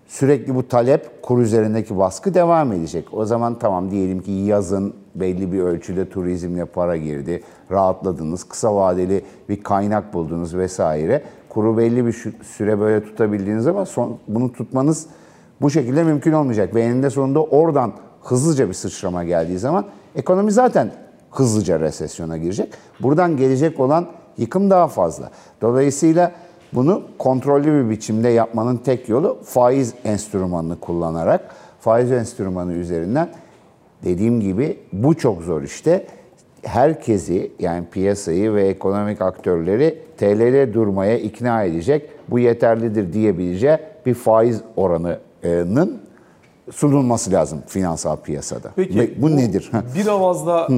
sürekli 0.07 0.55
bu 0.55 0.69
talep 0.69 1.23
kur 1.23 1.39
üzerindeki 1.39 1.99
baskı 1.99 2.35
devam 2.35 2.73
edecek. 2.73 3.09
O 3.13 3.25
zaman 3.25 3.59
tamam 3.59 3.91
diyelim 3.91 4.23
ki 4.23 4.31
yazın 4.31 4.95
belli 5.15 5.53
bir 5.53 5.61
ölçüde 5.61 6.09
turizmle 6.09 6.65
para 6.65 6.97
girdi. 6.97 7.43
Rahatladınız. 7.71 8.45
Kısa 8.45 8.77
vadeli 8.77 9.25
bir 9.49 9.63
kaynak 9.63 10.15
buldunuz 10.15 10.57
vesaire. 10.57 11.23
Kuru 11.49 11.79
belli 11.79 12.07
bir 12.07 12.33
süre 12.43 12.81
böyle 12.81 13.05
tutabildiğiniz 13.05 13.67
ama 13.67 13.87
son, 13.87 14.19
bunu 14.29 14.53
tutmanız 14.53 15.07
bu 15.61 15.71
şekilde 15.71 16.05
mümkün 16.05 16.33
olmayacak. 16.33 16.75
Ve 16.75 16.83
eninde 16.83 17.11
sonunda 17.11 17.45
oradan 17.45 17.93
hızlıca 18.25 18.69
bir 18.69 18.75
sıçrama 18.75 19.25
geldiği 19.25 19.59
zaman 19.59 19.85
ekonomi 20.17 20.53
zaten 20.53 20.91
hızlıca 21.31 21.81
resesyona 21.81 22.37
girecek. 22.37 22.73
Buradan 23.01 23.37
gelecek 23.37 23.81
olan 23.81 24.07
yıkım 24.39 24.71
daha 24.71 24.89
fazla. 24.89 25.31
Dolayısıyla 25.63 26.33
bunu 26.73 27.03
kontrollü 27.19 27.85
bir 27.85 27.91
biçimde 27.91 28.29
yapmanın 28.29 28.77
tek 28.77 29.09
yolu 29.09 29.39
faiz 29.45 29.95
enstrümanını 30.05 30.81
kullanarak 30.81 31.55
faiz 31.81 32.13
enstrümanı 32.13 32.73
üzerinden 32.73 33.29
dediğim 34.05 34.41
gibi 34.41 34.79
bu 34.93 35.15
çok 35.15 35.43
zor 35.43 35.63
işte. 35.63 36.07
Herkesi 36.63 37.53
yani 37.59 37.85
piyasayı 37.93 38.55
ve 38.55 38.69
ekonomik 38.69 39.23
aktörleri 39.23 40.03
TL'de 40.17 40.75
durmaya 40.75 41.19
ikna 41.19 41.63
edecek, 41.63 42.11
bu 42.29 42.39
yeterlidir 42.39 43.13
diyebileceği 43.13 43.79
bir 44.07 44.15
faiz 44.15 44.61
oranının 44.77 46.04
sunulması 46.73 47.33
lazım 47.33 47.63
finansal 47.67 48.17
piyasada. 48.17 48.71
Peki 48.77 48.99
Ve 48.99 49.23
bu, 49.23 49.37
nedir? 49.37 49.71
Bir 49.97 50.07
avazda 50.07 50.69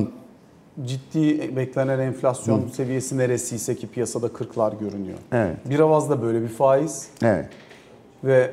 ciddi 0.85 1.57
beklenen 1.57 1.99
enflasyon 1.99 2.69
seviyesi 2.73 3.19
neresiyse 3.19 3.76
ki 3.76 3.87
piyasada 3.87 4.26
40'lar 4.26 4.78
görünüyor. 4.81 5.19
Evet. 5.33 5.57
Bir 5.71 5.81
avazda 5.81 6.23
böyle 6.23 6.43
bir 6.43 6.49
faiz 6.49 7.09
evet. 7.23 7.47
ve 8.25 8.50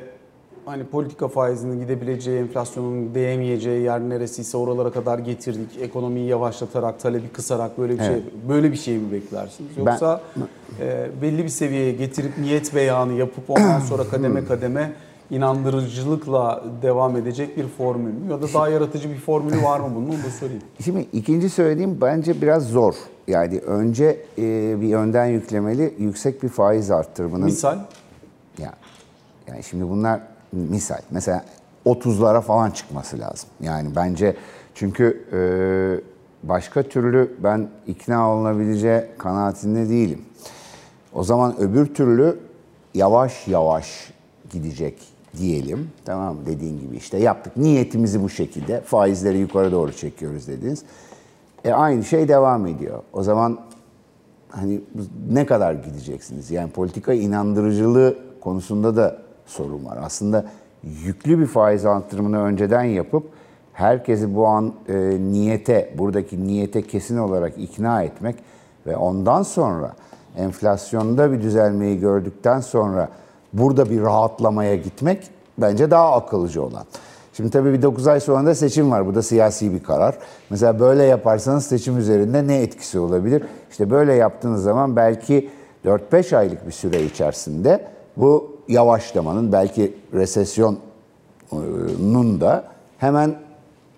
hani 0.66 0.84
politika 0.84 1.28
faizinin 1.28 1.80
gidebileceği, 1.80 2.38
enflasyonun 2.40 3.14
değemeyeceği 3.14 3.82
yer 3.82 4.00
neresiyse 4.00 4.56
oralara 4.56 4.90
kadar 4.90 5.18
getirdik. 5.18 5.78
Ekonomiyi 5.80 6.28
yavaşlatarak, 6.28 7.00
talebi 7.00 7.28
kısarak 7.28 7.78
böyle 7.78 7.92
bir 7.92 7.98
Evet. 8.04 8.22
şey 8.22 8.48
böyle 8.48 8.72
bir 8.72 8.76
şey 8.76 8.98
mi 8.98 9.12
beklersiniz? 9.12 9.70
Ben- 9.76 9.84
Yoksa 9.84 10.20
e, 10.80 11.06
belli 11.22 11.44
bir 11.44 11.48
seviyeye 11.48 11.92
getirip 11.92 12.38
niyet 12.38 12.74
beyanı 12.74 13.12
yapıp 13.12 13.50
ondan 13.50 13.80
sonra 13.88 14.04
kademe 14.08 14.44
kademe 14.44 14.92
inandırıcılıkla 15.30 16.64
devam 16.82 17.16
edecek 17.16 17.56
bir 17.56 17.68
formül 17.68 18.12
mü? 18.12 18.30
Ya 18.30 18.42
da 18.42 18.52
daha 18.54 18.68
yaratıcı 18.68 19.10
bir 19.10 19.18
formülü 19.18 19.62
var 19.62 19.80
mı 19.80 19.92
bunun? 19.94 20.08
Onu 20.08 20.24
da 20.24 20.30
sorayım. 20.40 20.62
Şimdi 20.84 21.06
ikinci 21.12 21.50
söylediğim 21.50 22.00
bence 22.00 22.42
biraz 22.42 22.68
zor. 22.68 22.94
Yani 23.28 23.58
önce 23.58 24.24
e, 24.38 24.80
bir 24.80 24.94
önden 24.94 25.26
yüklemeli 25.26 25.94
yüksek 25.98 26.42
bir 26.42 26.48
faiz 26.48 26.90
arttırmanın 26.90 27.44
Misal 27.44 27.78
ya 28.58 28.72
yani 29.48 29.62
şimdi 29.62 29.88
bunlar 29.88 30.20
misal 30.52 30.98
mesela 31.10 31.44
30'lara 31.86 32.40
falan 32.40 32.70
çıkması 32.70 33.18
lazım. 33.18 33.48
Yani 33.60 33.96
bence 33.96 34.36
çünkü 34.74 35.24
e, 35.32 35.38
başka 36.48 36.82
türlü 36.82 37.36
ben 37.38 37.68
ikna 37.86 38.34
olunabileceği 38.34 39.02
kanaatinde 39.18 39.88
değilim. 39.88 40.22
O 41.12 41.24
zaman 41.24 41.60
öbür 41.60 41.94
türlü 41.94 42.38
yavaş 42.94 43.48
yavaş 43.48 44.12
gidecek 44.50 45.13
diyelim. 45.38 45.90
Tamam? 46.04 46.36
Dediğin 46.46 46.80
gibi 46.80 46.96
işte 46.96 47.18
yaptık. 47.18 47.56
Niyetimizi 47.56 48.22
bu 48.22 48.28
şekilde 48.28 48.80
faizleri 48.80 49.38
yukarı 49.38 49.72
doğru 49.72 49.92
çekiyoruz 49.92 50.48
dediniz. 50.48 50.82
E 51.64 51.72
aynı 51.72 52.04
şey 52.04 52.28
devam 52.28 52.66
ediyor. 52.66 53.02
O 53.12 53.22
zaman 53.22 53.58
hani 54.48 54.80
ne 55.32 55.46
kadar 55.46 55.72
gideceksiniz? 55.72 56.50
Yani 56.50 56.70
politika 56.70 57.12
inandırıcılığı 57.12 58.18
konusunda 58.40 58.96
da 58.96 59.18
sorun 59.46 59.84
var. 59.84 59.98
Aslında 60.02 60.44
yüklü 61.04 61.38
bir 61.38 61.46
faiz 61.46 61.86
artırımını 61.86 62.42
önceden 62.42 62.82
yapıp 62.82 63.24
herkesi 63.72 64.34
bu 64.34 64.46
an 64.46 64.72
e, 64.88 64.94
niyete, 65.20 65.94
buradaki 65.98 66.46
niyete 66.46 66.82
kesin 66.82 67.18
olarak 67.18 67.58
ikna 67.58 68.02
etmek 68.02 68.36
ve 68.86 68.96
ondan 68.96 69.42
sonra 69.42 69.92
enflasyonda 70.36 71.32
bir 71.32 71.42
düzelmeyi 71.42 72.00
gördükten 72.00 72.60
sonra 72.60 73.08
burada 73.54 73.90
bir 73.90 74.02
rahatlamaya 74.02 74.74
gitmek 74.74 75.30
bence 75.58 75.90
daha 75.90 76.12
akıllıca 76.12 76.62
olan. 76.62 76.84
Şimdi 77.32 77.50
tabii 77.50 77.72
bir 77.72 77.82
9 77.82 78.06
ay 78.06 78.20
sonra 78.20 78.46
da 78.46 78.54
seçim 78.54 78.90
var. 78.90 79.06
Bu 79.06 79.14
da 79.14 79.22
siyasi 79.22 79.74
bir 79.74 79.82
karar. 79.82 80.18
Mesela 80.50 80.80
böyle 80.80 81.02
yaparsanız 81.02 81.66
seçim 81.66 81.98
üzerinde 81.98 82.46
ne 82.46 82.62
etkisi 82.62 82.98
olabilir? 82.98 83.42
İşte 83.70 83.90
böyle 83.90 84.14
yaptığınız 84.14 84.62
zaman 84.62 84.96
belki 84.96 85.50
4-5 85.84 86.36
aylık 86.36 86.66
bir 86.66 86.72
süre 86.72 87.02
içerisinde 87.02 87.84
bu 88.16 88.56
yavaşlamanın 88.68 89.52
belki 89.52 89.94
resesyonun 90.12 90.80
da 92.40 92.64
hemen 92.98 93.34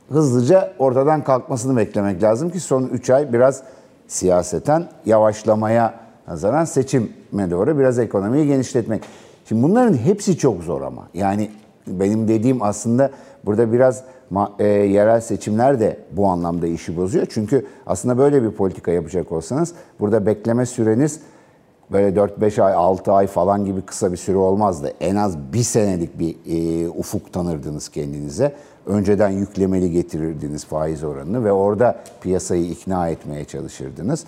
hızlıca 0.09 0.73
ortadan 0.79 1.25
kalkmasını 1.25 1.77
beklemek 1.77 2.23
lazım 2.23 2.51
ki 2.51 2.61
son 2.61 2.83
3 2.83 3.11
ay 3.11 3.33
biraz 3.33 3.63
siyaseten 4.09 4.89
yavaşlamaya 5.07 5.95
nazaran 6.29 6.65
seçime 6.65 7.51
doğru 7.51 7.79
biraz 7.79 7.99
ekonomiyi 7.99 8.47
genişletmek. 8.47 9.03
Şimdi 9.49 9.63
bunların 9.63 9.95
hepsi 9.95 10.39
çok 10.39 10.63
zor 10.63 10.83
ama. 10.83 11.09
Yani 11.15 11.51
benim 11.87 12.29
dediğim 12.29 12.63
aslında 12.63 13.11
burada 13.45 13.73
biraz 13.73 14.05
e, 14.59 14.65
yerel 14.67 15.21
seçimler 15.21 15.81
de 15.81 15.99
bu 16.13 16.27
anlamda 16.27 16.67
işi 16.67 16.97
bozuyor. 16.97 17.27
Çünkü 17.31 17.67
aslında 17.87 18.19
böyle 18.19 18.43
bir 18.43 18.51
politika 18.51 18.91
yapacak 18.91 19.33
olsanız 19.33 19.73
burada 20.01 20.27
bekleme 20.27 20.67
süreniz 20.67 21.21
böyle 21.93 22.21
4-5 22.21 22.63
ay, 22.63 22.75
6 22.75 23.13
ay 23.13 23.27
falan 23.27 23.65
gibi 23.65 23.83
kısa 23.83 24.13
bir 24.13 24.17
süre 24.17 24.37
olmazdı. 24.37 24.93
En 25.01 25.17
az 25.17 25.39
bir 25.53 25.63
senelik 25.63 26.19
bir 26.19 26.37
e, 26.47 26.89
ufuk 26.89 27.33
tanırdınız 27.33 27.89
kendinize. 27.89 28.55
Önceden 28.87 29.31
yüklemeli 29.31 29.91
getirirdiniz 29.91 30.65
faiz 30.65 31.05
oranını 31.05 31.45
ve 31.45 31.53
orada 31.53 31.99
piyasayı 32.21 32.71
ikna 32.71 33.09
etmeye 33.09 33.45
çalışırdınız. 33.45 34.25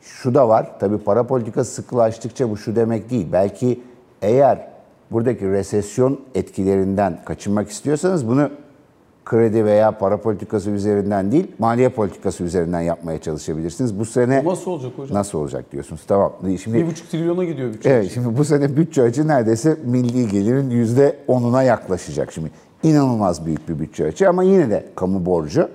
Şu 0.00 0.34
da 0.34 0.48
var, 0.48 0.70
tabii 0.80 0.98
para 0.98 1.26
politikası 1.26 1.72
sıkılaştıkça 1.72 2.50
bu 2.50 2.56
şu 2.56 2.76
demek 2.76 3.10
değil. 3.10 3.28
Belki 3.32 3.80
eğer 4.22 4.68
buradaki 5.10 5.48
resesyon 5.50 6.20
etkilerinden 6.34 7.18
kaçınmak 7.24 7.68
istiyorsanız 7.70 8.28
bunu 8.28 8.50
kredi 9.24 9.64
veya 9.64 9.98
para 9.98 10.20
politikası 10.20 10.70
üzerinden 10.70 11.32
değil, 11.32 11.46
maliye 11.58 11.88
politikası 11.88 12.44
üzerinden 12.44 12.80
yapmaya 12.80 13.18
çalışabilirsiniz. 13.20 13.98
Bu 13.98 14.04
sene 14.04 14.44
Nasıl 14.44 14.70
olacak 14.70 14.92
hocam? 14.96 15.18
nasıl 15.18 15.38
olacak 15.38 15.72
diyorsunuz? 15.72 16.02
Tamam. 16.06 16.32
Şimdi 16.62 16.78
Bir 16.78 16.86
buçuk 16.86 17.10
trilyona 17.10 17.44
gidiyor 17.44 17.72
bütçe. 17.72 17.90
Evet 17.90 18.10
şimdi 18.14 18.38
bu 18.38 18.44
sene 18.44 18.76
bütçe 18.76 19.02
açığı 19.02 19.28
neredeyse 19.28 19.76
milli 19.84 20.28
gelirin 20.28 20.70
yüzde 20.70 21.16
onuna 21.28 21.62
yaklaşacak 21.62 22.32
şimdi. 22.32 22.50
İnanılmaz 22.82 23.46
büyük 23.46 23.68
bir 23.68 23.78
bütçe 23.78 24.06
açığı 24.06 24.28
ama 24.28 24.42
yine 24.42 24.70
de 24.70 24.84
kamu 24.96 25.26
borcu 25.26 25.68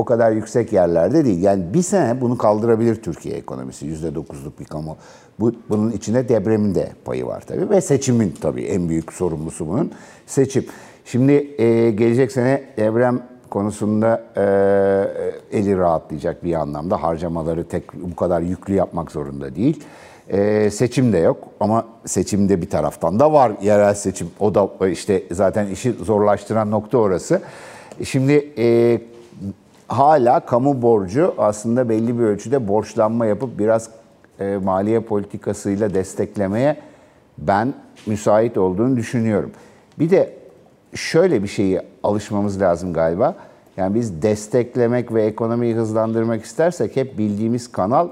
o 0.00 0.04
kadar 0.04 0.32
yüksek 0.32 0.72
yerlerde 0.72 1.24
değil. 1.24 1.42
Yani 1.42 1.74
bir 1.74 1.82
sene 1.82 2.20
bunu 2.20 2.38
kaldırabilir 2.38 3.02
Türkiye 3.02 3.34
ekonomisi. 3.34 3.86
Yüzde 3.86 4.14
dokuzluk 4.14 4.60
bir 4.60 4.64
kamu. 4.64 4.96
Bu, 5.40 5.52
bunun 5.68 5.90
içinde 5.90 6.28
depremin 6.28 6.74
de 6.74 6.88
payı 7.04 7.26
var 7.26 7.40
tabii 7.46 7.70
ve 7.70 7.80
seçimin 7.80 8.34
tabii 8.40 8.62
en 8.62 8.88
büyük 8.88 9.12
sorumlusu 9.12 9.68
bunun 9.68 9.92
seçim. 10.26 10.66
Şimdi 11.04 11.32
e, 11.62 11.90
gelecek 11.90 12.32
sene 12.32 12.62
deprem 12.76 13.22
konusunda 13.50 14.22
e, 14.36 15.58
eli 15.58 15.78
rahatlayacak 15.78 16.44
bir 16.44 16.54
anlamda. 16.54 17.02
Harcamaları 17.02 17.64
tek 17.64 17.94
bu 17.94 18.16
kadar 18.16 18.40
yüklü 18.40 18.74
yapmak 18.74 19.10
zorunda 19.10 19.54
değil. 19.54 19.84
E, 20.28 20.70
seçim 20.70 21.12
de 21.12 21.18
yok 21.18 21.36
ama 21.60 21.86
seçimde 22.06 22.62
bir 22.62 22.70
taraftan 22.70 23.20
da 23.20 23.32
var 23.32 23.52
yerel 23.62 23.94
seçim. 23.94 24.30
O 24.40 24.54
da 24.54 24.88
işte 24.88 25.22
zaten 25.32 25.66
işi 25.66 25.92
zorlaştıran 25.92 26.70
nokta 26.70 26.98
orası. 26.98 27.40
Şimdi 28.04 28.52
e, 28.58 29.00
hala 29.90 30.40
kamu 30.40 30.82
borcu 30.82 31.34
aslında 31.38 31.88
belli 31.88 32.18
bir 32.18 32.24
ölçüde 32.24 32.68
borçlanma 32.68 33.26
yapıp 33.26 33.58
biraz 33.58 33.90
e, 34.40 34.56
maliye 34.56 35.00
politikasıyla 35.00 35.94
desteklemeye 35.94 36.76
ben 37.38 37.74
müsait 38.06 38.58
olduğunu 38.58 38.96
düşünüyorum. 38.96 39.50
Bir 39.98 40.10
de 40.10 40.32
şöyle 40.94 41.42
bir 41.42 41.48
şeyi 41.48 41.80
alışmamız 42.02 42.60
lazım 42.60 42.92
galiba. 42.92 43.34
Yani 43.76 43.94
biz 43.94 44.22
desteklemek 44.22 45.14
ve 45.14 45.24
ekonomiyi 45.24 45.74
hızlandırmak 45.74 46.44
istersek 46.44 46.96
hep 46.96 47.18
bildiğimiz 47.18 47.72
kanal 47.72 48.08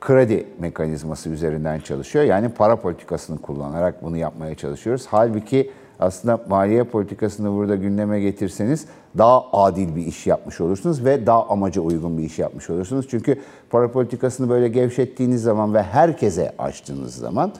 kredi 0.00 0.46
mekanizması 0.58 1.28
üzerinden 1.30 1.80
çalışıyor. 1.80 2.24
Yani 2.24 2.48
para 2.48 2.76
politikasını 2.76 3.38
kullanarak 3.38 4.02
bunu 4.02 4.16
yapmaya 4.16 4.54
çalışıyoruz. 4.54 5.06
Halbuki 5.10 5.70
aslında 6.00 6.40
maliye 6.48 6.84
politikasını 6.84 7.56
burada 7.56 7.74
gündeme 7.74 8.20
getirseniz 8.20 8.86
daha 9.18 9.52
adil 9.52 9.96
bir 9.96 10.06
iş 10.06 10.26
yapmış 10.26 10.60
olursunuz 10.60 11.04
ve 11.04 11.26
daha 11.26 11.46
amaca 11.46 11.82
uygun 11.82 12.18
bir 12.18 12.22
iş 12.22 12.38
yapmış 12.38 12.70
olursunuz. 12.70 13.06
Çünkü 13.10 13.40
para 13.70 13.92
politikasını 13.92 14.48
böyle 14.48 14.68
gevşettiğiniz 14.68 15.42
zaman 15.42 15.74
ve 15.74 15.82
herkese 15.82 16.52
açtığınız 16.58 17.14
zaman 17.14 17.52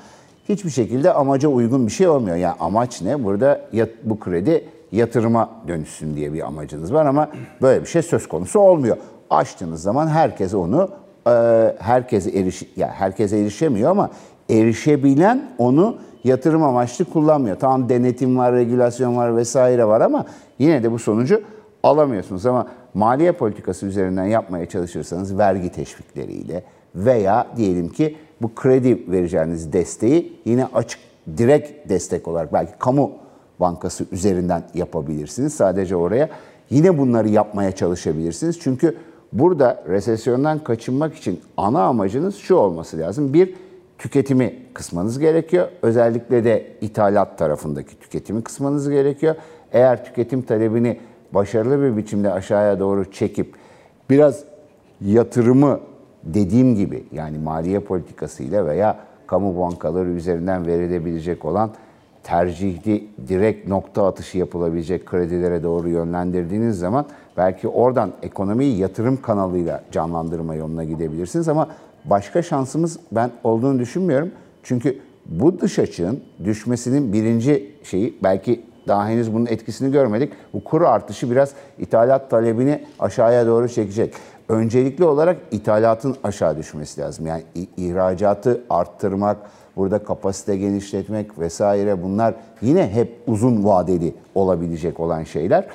hiçbir 0.49 0.71
şekilde 0.71 1.13
amaca 1.13 1.49
uygun 1.49 1.87
bir 1.87 1.93
şey 1.93 2.09
olmuyor. 2.09 2.37
Yani 2.37 2.55
amaç 2.61 3.03
ne? 3.03 3.25
Burada 3.25 3.61
bu 4.05 4.21
kredi 4.21 4.65
yatırıma 4.93 5.51
dönüşsün 5.69 6.17
diye 6.17 6.33
bir 6.33 6.47
amacınız 6.47 6.95
var 6.95 7.07
ama 7.07 7.29
böyle 7.63 7.83
bir 7.83 7.87
şey 7.87 8.03
söz 8.03 8.29
konusu 8.29 8.61
olmuyor. 8.61 8.97
Açtığınız 9.31 9.83
zaman 9.83 10.09
herkes 10.09 10.55
onu 10.55 10.91
herkese 11.79 12.31
eriş 12.31 12.63
ya 12.77 12.89
herkese 12.89 13.39
erişemiyor 13.39 13.91
ama 13.91 14.11
erişebilen 14.51 15.51
onu 15.59 15.97
yatırım 16.25 16.63
amaçlı 16.63 17.05
kullanmıyor. 17.05 17.57
Tamam 17.59 17.89
denetim 17.89 18.39
var, 18.39 18.55
regülasyon 18.55 19.17
var 19.17 19.37
vesaire 19.37 19.85
var 19.85 20.01
ama 20.01 20.27
yine 20.59 20.83
de 20.83 20.93
bu 20.93 20.99
sonucu 20.99 21.43
alamıyorsunuz 21.83 22.47
ama 22.47 22.67
maliye 22.95 23.33
politikası 23.33 23.87
üzerinden 23.87 24.25
yapmaya 24.25 24.67
çalışırsanız 24.67 25.39
vergi 25.39 25.73
teşvikleriyle 25.73 26.65
veya 26.95 27.47
diyelim 27.57 27.89
ki 27.89 28.17
bu 28.43 28.55
kredi 28.55 29.13
vereceğiniz 29.13 29.73
desteği 29.73 30.33
yine 30.45 30.67
açık 30.75 31.01
direkt 31.37 31.89
destek 31.89 32.29
olarak 32.29 32.53
belki 32.53 32.73
kamu 32.79 33.13
bankası 33.61 34.05
üzerinden 34.13 34.63
yapabilirsiniz. 34.75 35.55
Sadece 35.55 35.97
oraya 35.97 36.29
yine 36.71 36.99
bunları 36.99 37.29
yapmaya 37.29 37.73
çalışabilirsiniz. 37.73 38.61
Çünkü 38.61 38.97
burada 39.33 39.85
resesyondan 39.89 40.59
kaçınmak 40.59 41.15
için 41.15 41.41
ana 41.57 41.83
amacınız 41.83 42.37
şu 42.37 42.55
olması 42.55 42.99
lazım. 42.99 43.35
Bir, 43.35 43.55
tüketimi 44.05 44.55
kısmanız 44.75 45.19
gerekiyor. 45.19 45.69
Özellikle 45.83 46.45
de 46.45 46.67
ithalat 46.81 47.39
tarafındaki 47.39 48.01
tüketimi 48.01 48.43
kısmanız 48.43 48.91
gerekiyor. 48.91 49.35
Eğer 49.73 50.05
tüketim 50.05 50.43
talebini 50.43 51.01
başarılı 51.33 51.83
bir 51.83 51.97
biçimde 51.97 52.33
aşağıya 52.33 52.81
doğru 52.81 53.11
çekip 53.13 53.55
biraz 54.11 54.45
yatırımı 55.01 55.81
dediğim 56.25 56.77
gibi 56.77 57.05
yani 57.13 57.39
maliye 57.39 57.81
politikasıyla 57.81 58.67
veya 58.67 58.99
kamu 59.27 59.61
bankaları 59.61 60.09
üzerinden 60.09 60.67
verilebilecek 60.67 61.45
olan 61.45 61.71
tercihli 62.23 63.09
direkt 63.29 63.69
nokta 63.69 64.07
atışı 64.07 64.39
yapılabilecek 64.39 65.07
kredilere 65.07 65.63
doğru 65.63 65.89
yönlendirdiğiniz 65.89 66.79
zaman 66.79 67.07
belki 67.37 67.69
oradan 67.69 68.13
ekonomiyi 68.23 68.79
yatırım 68.79 69.23
kanalıyla 69.23 69.83
canlandırma 69.91 70.55
yoluna 70.55 70.85
gidebilirsiniz 70.85 71.49
ama 71.49 71.69
başka 72.05 72.43
şansımız 72.43 72.99
ben 73.13 73.31
olduğunu 73.45 73.79
düşünmüyorum. 73.79 74.31
Çünkü 74.63 74.99
bu 75.27 75.61
dış 75.61 75.79
açığın 75.79 76.21
düşmesinin 76.45 77.13
birinci 77.13 77.73
şeyi 77.83 78.19
belki 78.23 78.65
daha 78.89 79.09
henüz 79.09 79.35
bunun 79.35 79.47
etkisini 79.47 79.93
görmedik. 79.93 80.33
Bu 80.53 80.65
kuru 80.65 80.89
artışı 80.89 81.31
biraz 81.31 81.53
ithalat 81.79 82.31
talebini 82.31 82.85
aşağıya 82.99 83.47
doğru 83.47 83.69
çekecek. 83.69 84.15
Öncelikli 84.49 85.05
olarak 85.05 85.37
ithalatın 85.51 86.17
aşağı 86.25 86.59
düşmesi 86.59 87.01
lazım. 87.01 87.27
Yani 87.27 87.43
ihracatı 87.77 88.61
arttırmak, 88.71 89.37
burada 89.77 89.99
kapasite 89.99 90.57
genişletmek 90.57 91.39
vesaire 91.39 92.03
bunlar 92.03 92.35
yine 92.63 92.91
hep 92.91 93.21
uzun 93.27 93.65
vadeli 93.65 94.15
olabilecek 94.35 95.01
olan 95.01 95.25
şeyler. 95.25 95.67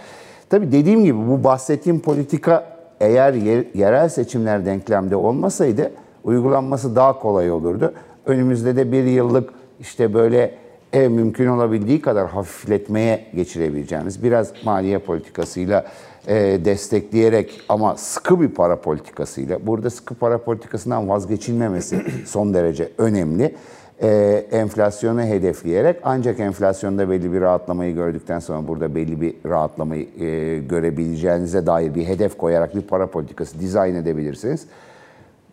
Tabii 0.49 0.71
dediğim 0.71 1.03
gibi 1.03 1.17
bu 1.29 1.43
bahsettiğim 1.43 1.99
politika 1.99 2.65
eğer 2.99 3.33
yerel 3.73 4.09
seçimler 4.09 4.65
denklemde 4.65 5.15
olmasaydı 5.15 5.91
uygulanması 6.23 6.95
daha 6.95 7.19
kolay 7.19 7.51
olurdu. 7.51 7.93
Önümüzde 8.25 8.75
de 8.75 8.91
bir 8.91 9.03
yıllık 9.03 9.49
işte 9.79 10.13
böyle 10.13 10.55
e, 10.93 11.07
mümkün 11.07 11.47
olabildiği 11.47 12.01
kadar 12.01 12.27
hafifletmeye 12.27 13.25
geçirebileceğimiz 13.35 14.23
biraz 14.23 14.51
maliye 14.65 14.99
politikasıyla 14.99 15.85
e, 16.27 16.35
destekleyerek 16.65 17.61
ama 17.69 17.95
sıkı 17.95 18.41
bir 18.41 18.49
para 18.49 18.81
politikasıyla 18.81 19.67
burada 19.67 19.89
sıkı 19.89 20.15
para 20.15 20.37
politikasından 20.37 21.09
vazgeçilmemesi 21.09 22.05
son 22.25 22.53
derece 22.53 22.89
önemli. 22.97 23.55
E, 24.01 24.09
enflasyonu 24.51 25.21
hedefleyerek 25.21 25.99
ancak 26.03 26.39
enflasyonda 26.39 27.09
belli 27.09 27.33
bir 27.33 27.41
rahatlamayı 27.41 27.95
gördükten 27.95 28.39
sonra 28.39 28.67
burada 28.67 28.95
belli 28.95 29.21
bir 29.21 29.35
rahatlamayı 29.45 30.07
e, 30.19 30.59
görebileceğinize 30.59 31.65
dair 31.65 31.95
bir 31.95 32.05
hedef 32.05 32.37
koyarak 32.37 32.75
bir 32.75 32.81
para 32.81 33.07
politikası 33.07 33.59
dizayn 33.59 33.95
edebilirsiniz. 33.95 34.65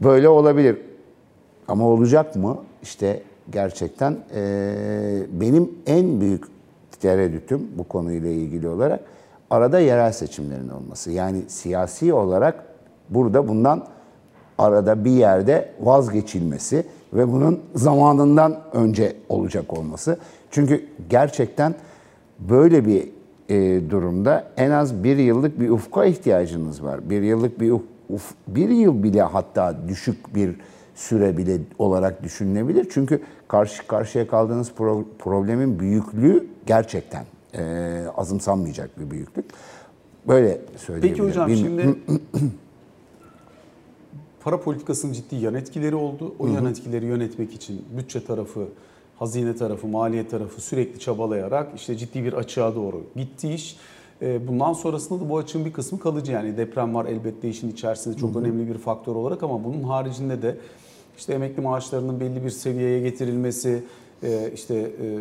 Böyle 0.03 0.29
olabilir. 0.29 0.79
Ama 1.69 1.89
olacak 1.89 2.37
mı? 2.37 2.59
İşte 2.83 3.23
gerçekten 3.51 4.17
e, 4.35 4.43
benim 5.33 5.71
en 5.87 6.21
büyük 6.21 6.45
tereddütüm 7.01 7.69
bu 7.79 7.85
konuyla 7.85 8.31
ilgili 8.31 8.69
olarak 8.69 9.01
arada 9.51 9.81
yerel 9.81 10.13
seçimlerin 10.13 10.69
olması. 10.69 11.11
Yani 11.11 11.43
siyasi 11.49 12.13
olarak 12.13 12.65
burada 13.11 13.49
bundan 13.49 13.87
arada 14.59 15.05
bir 15.05 15.11
yerde 15.11 15.73
vazgeçilmesi 15.81 16.85
ve 17.13 17.33
bunun 17.33 17.61
zamanından 17.75 18.61
önce 18.73 19.17
olacak 19.29 19.79
olması. 19.79 20.19
Çünkü 20.51 20.85
gerçekten 21.11 21.75
böyle 22.39 22.87
bir 22.87 23.09
e, 23.49 23.91
durumda 23.91 24.45
en 24.57 24.71
az 24.71 25.05
bir 25.05 25.17
yıllık 25.17 25.61
bir 25.61 25.71
ufka 25.71 26.05
ihtiyacınız 26.05 26.85
var. 26.85 27.11
Bir 27.11 27.23
yıllık 27.23 27.61
bir 27.61 27.71
uf, 27.71 27.83
uf, 28.11 28.35
bir 28.49 28.69
yıl 28.69 29.03
bile 29.03 29.23
hatta 29.23 29.89
düşük 29.89 30.35
bir 30.35 30.57
süre 30.95 31.37
bile 31.37 31.59
olarak 31.79 32.23
düşünülebilir. 32.23 32.87
Çünkü 32.91 33.23
karşı 33.49 33.87
karşıya 33.87 34.27
kaldığınız 34.27 34.73
pro, 34.73 35.05
problemin 35.19 35.79
büyüklüğü 35.79 36.47
gerçekten 36.67 37.25
e, 37.55 38.05
azımsanmayacak 38.17 39.01
bir 39.01 39.11
büyüklük. 39.11 39.45
Böyle 40.29 40.61
söyleyebilirim. 40.77 41.25
Peki 41.25 41.29
hocam 41.31 41.57
şimdi 41.57 41.97
para 44.41 44.61
politikasının 44.61 45.13
ciddi 45.13 45.37
yan 45.37 45.55
etkileri 45.55 45.95
oldu. 45.95 46.35
O 46.39 46.47
yan 46.47 46.67
etkileri 46.67 47.07
yönetmek 47.07 47.55
için 47.55 47.85
bütçe 47.97 48.25
tarafı, 48.25 48.69
hazine 49.19 49.57
tarafı, 49.57 49.87
maliye 49.87 50.29
tarafı 50.29 50.61
sürekli 50.61 51.01
çabalayarak 51.01 51.69
işte 51.77 51.97
ciddi 51.97 52.25
bir 52.25 52.33
açığa 52.33 52.75
doğru 52.75 53.03
gitti 53.17 53.55
iş. 53.55 53.77
E, 54.23 54.49
bundan 54.49 54.73
sonrasında 54.73 55.25
da 55.25 55.29
bu 55.29 55.39
açığın 55.39 55.65
bir 55.65 55.73
kısmı 55.73 55.99
kalıcı. 55.99 56.33
Yani 56.33 56.57
deprem 56.57 56.95
var 56.95 57.05
elbette 57.05 57.49
işin 57.49 57.71
içerisinde 57.71 58.17
çok 58.17 58.37
önemli 58.37 58.69
bir 58.69 58.79
faktör 58.79 59.15
olarak 59.15 59.43
ama 59.43 59.65
bunun 59.65 59.83
haricinde 59.83 60.43
de 60.43 60.57
işte 61.19 61.35
emekli 61.35 61.63
maaşlarının 61.63 62.21
belli 62.21 62.45
bir 62.45 62.51
seviyeye 62.51 63.01
getirilmesi, 63.01 63.83
e, 64.23 64.51
işte 64.55 64.75
e, 64.75 65.19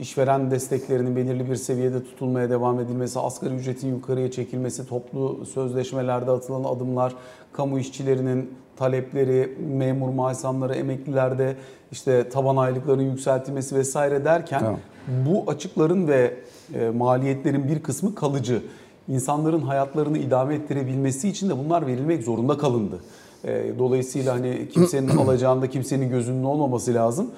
işveren 0.00 0.50
desteklerinin 0.50 1.16
belirli 1.16 1.50
bir 1.50 1.56
seviyede 1.56 2.04
tutulmaya 2.04 2.50
devam 2.50 2.80
edilmesi, 2.80 3.18
asgari 3.18 3.54
ücretin 3.54 3.88
yukarıya 3.88 4.30
çekilmesi, 4.30 4.88
toplu 4.88 5.46
sözleşmelerde 5.46 6.30
atılan 6.30 6.64
adımlar, 6.64 7.14
kamu 7.52 7.78
işçilerinin 7.78 8.50
talepleri, 8.76 9.56
memur 9.76 10.08
maaş 10.08 10.36
zamları, 10.36 10.74
emeklilerde 10.74 11.56
işte 11.92 12.28
taban 12.28 12.56
aylıkların 12.56 13.02
yükseltilmesi 13.02 13.76
vesaire 13.76 14.24
derken 14.24 14.60
Tamam. 14.60 14.78
bu 15.26 15.50
açıkların 15.50 16.08
ve 16.08 16.34
e, 16.74 16.90
maliyetlerin 16.90 17.68
bir 17.68 17.82
kısmı 17.82 18.14
kalıcı. 18.14 18.62
İnsanların 19.08 19.60
hayatlarını 19.60 20.18
idame 20.18 20.54
ettirebilmesi 20.54 21.28
için 21.28 21.48
de 21.48 21.58
bunlar 21.64 21.86
verilmek 21.86 22.22
zorunda 22.24 22.58
kalındı. 22.58 22.98
E, 23.44 23.72
Dolayısıyla 23.78 24.34
hani 24.34 24.68
kimsenin 24.72 25.08
alacağında 25.16 25.70
kimsenin 25.70 26.10
gözünün 26.10 26.44
olmaması 26.44 26.94
lazım. 26.94 27.30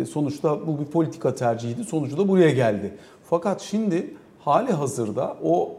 E, 0.00 0.04
Sonuçta 0.04 0.66
bu 0.66 0.78
bir 0.78 0.84
politika 0.84 1.34
tercihiydi. 1.34 1.84
Sonucu 1.84 2.18
da 2.18 2.28
buraya 2.28 2.50
geldi. 2.50 2.94
Fakat 3.30 3.60
şimdi 3.60 4.14
hali 4.38 4.72
hazırda 4.72 5.36
o 5.44 5.72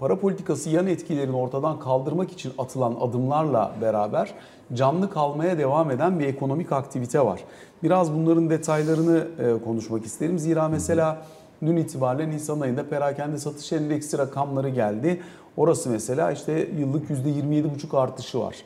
para 0.00 0.16
politikası 0.20 0.70
yan 0.70 0.86
etkilerini 0.86 1.36
ortadan 1.36 1.78
kaldırmak 1.80 2.32
için 2.32 2.52
atılan 2.58 2.96
adımlarla 3.00 3.72
beraber 3.80 4.34
canlı 4.74 5.10
kalmaya 5.10 5.58
devam 5.58 5.90
eden 5.90 6.18
bir 6.20 6.26
ekonomik 6.26 6.72
aktivite 6.72 7.24
var. 7.24 7.40
Biraz 7.82 8.12
bunların 8.14 8.50
detaylarını 8.50 9.26
konuşmak 9.64 10.04
isterim. 10.04 10.38
Zira 10.38 10.68
mesela 10.68 11.22
dün 11.66 11.76
itibariyle 11.76 12.30
Nisan 12.30 12.60
ayında 12.60 12.88
perakende 12.88 13.38
satış 13.38 13.72
endeksi 13.72 14.18
rakamları 14.18 14.68
geldi. 14.68 15.20
Orası 15.56 15.90
mesela 15.90 16.32
işte 16.32 16.68
yıllık 16.78 17.10
%27,5 17.10 17.98
artışı 17.98 18.40
var. 18.40 18.56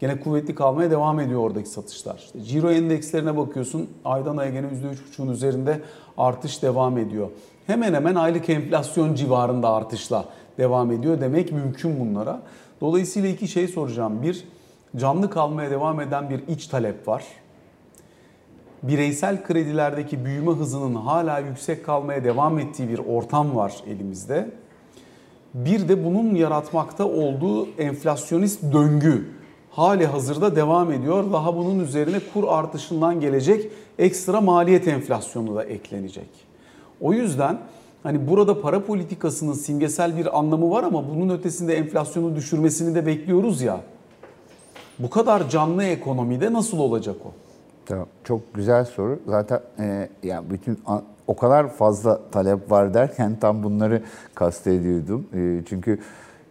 Gene 0.00 0.20
kuvvetli 0.20 0.54
kalmaya 0.54 0.90
devam 0.90 1.20
ediyor 1.20 1.40
oradaki 1.40 1.68
satışlar. 1.68 2.16
İşte 2.16 2.42
Ciro 2.42 2.70
endekslerine 2.70 3.36
bakıyorsun 3.36 3.90
aydan 4.04 4.36
aya 4.36 4.50
gene 4.50 4.66
%3,5'un 4.66 5.28
üzerinde 5.28 5.80
artış 6.18 6.62
devam 6.62 6.98
ediyor. 6.98 7.28
Hemen 7.66 7.94
hemen 7.94 8.14
aylık 8.14 8.48
enflasyon 8.48 9.14
civarında 9.14 9.68
artışla 9.68 10.24
devam 10.58 10.92
ediyor 10.92 11.20
demek 11.20 11.52
mümkün 11.52 12.00
bunlara. 12.00 12.42
Dolayısıyla 12.80 13.28
iki 13.28 13.48
şey 13.48 13.68
soracağım. 13.68 14.22
Bir, 14.22 14.44
canlı 14.96 15.30
kalmaya 15.30 15.70
devam 15.70 16.00
eden 16.00 16.30
bir 16.30 16.48
iç 16.48 16.66
talep 16.66 17.08
var. 17.08 17.24
Bireysel 18.82 19.44
kredilerdeki 19.44 20.24
büyüme 20.24 20.52
hızının 20.52 20.94
hala 20.94 21.38
yüksek 21.38 21.86
kalmaya 21.86 22.24
devam 22.24 22.58
ettiği 22.58 22.88
bir 22.88 22.98
ortam 22.98 23.56
var 23.56 23.74
elimizde. 23.86 24.50
Bir 25.54 25.88
de 25.88 26.04
bunun 26.04 26.34
yaratmakta 26.34 27.04
olduğu 27.08 27.68
enflasyonist 27.78 28.62
döngü 28.72 29.28
hali 29.70 30.06
hazırda 30.06 30.56
devam 30.56 30.92
ediyor. 30.92 31.32
Daha 31.32 31.56
bunun 31.56 31.80
üzerine 31.80 32.20
kur 32.32 32.44
artışından 32.48 33.20
gelecek 33.20 33.72
ekstra 33.98 34.40
maliyet 34.40 34.88
enflasyonu 34.88 35.54
da 35.54 35.64
eklenecek. 35.64 36.28
O 37.00 37.12
yüzden 37.12 37.58
hani 38.02 38.28
burada 38.28 38.60
para 38.60 38.84
politikasının 38.84 39.52
simgesel 39.52 40.16
bir 40.16 40.38
anlamı 40.38 40.70
var 40.70 40.84
ama 40.84 41.10
bunun 41.10 41.28
ötesinde 41.28 41.76
enflasyonu 41.76 42.36
düşürmesini 42.36 42.94
de 42.94 43.06
bekliyoruz 43.06 43.62
ya. 43.62 43.80
Bu 44.98 45.10
kadar 45.10 45.48
canlı 45.48 45.84
ekonomide 45.84 46.52
nasıl 46.52 46.78
olacak 46.78 47.16
o? 47.24 47.51
Tamam. 47.86 48.06
Çok 48.24 48.54
güzel 48.54 48.84
soru. 48.84 49.18
Zaten 49.26 49.60
e, 49.78 50.08
ya 50.22 50.42
bütün 50.50 50.78
o 51.26 51.36
kadar 51.36 51.68
fazla 51.68 52.20
talep 52.30 52.70
var 52.70 52.94
derken 52.94 53.36
tam 53.40 53.62
bunları 53.62 54.02
kastediyordum. 54.34 55.26
E, 55.34 55.60
çünkü 55.66 55.98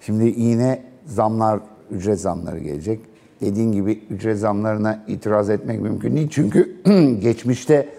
şimdi 0.01 0.33
yine 0.41 0.83
zamlar, 1.05 1.59
ücret 1.91 2.19
zamları 2.19 2.59
gelecek. 2.59 2.99
Dediğin 3.41 3.71
gibi 3.71 4.03
ücret 4.09 4.37
zamlarına 4.37 5.03
itiraz 5.07 5.49
etmek 5.49 5.81
mümkün 5.81 6.15
değil. 6.15 6.29
Çünkü 6.31 6.75
geçmişte 7.21 7.89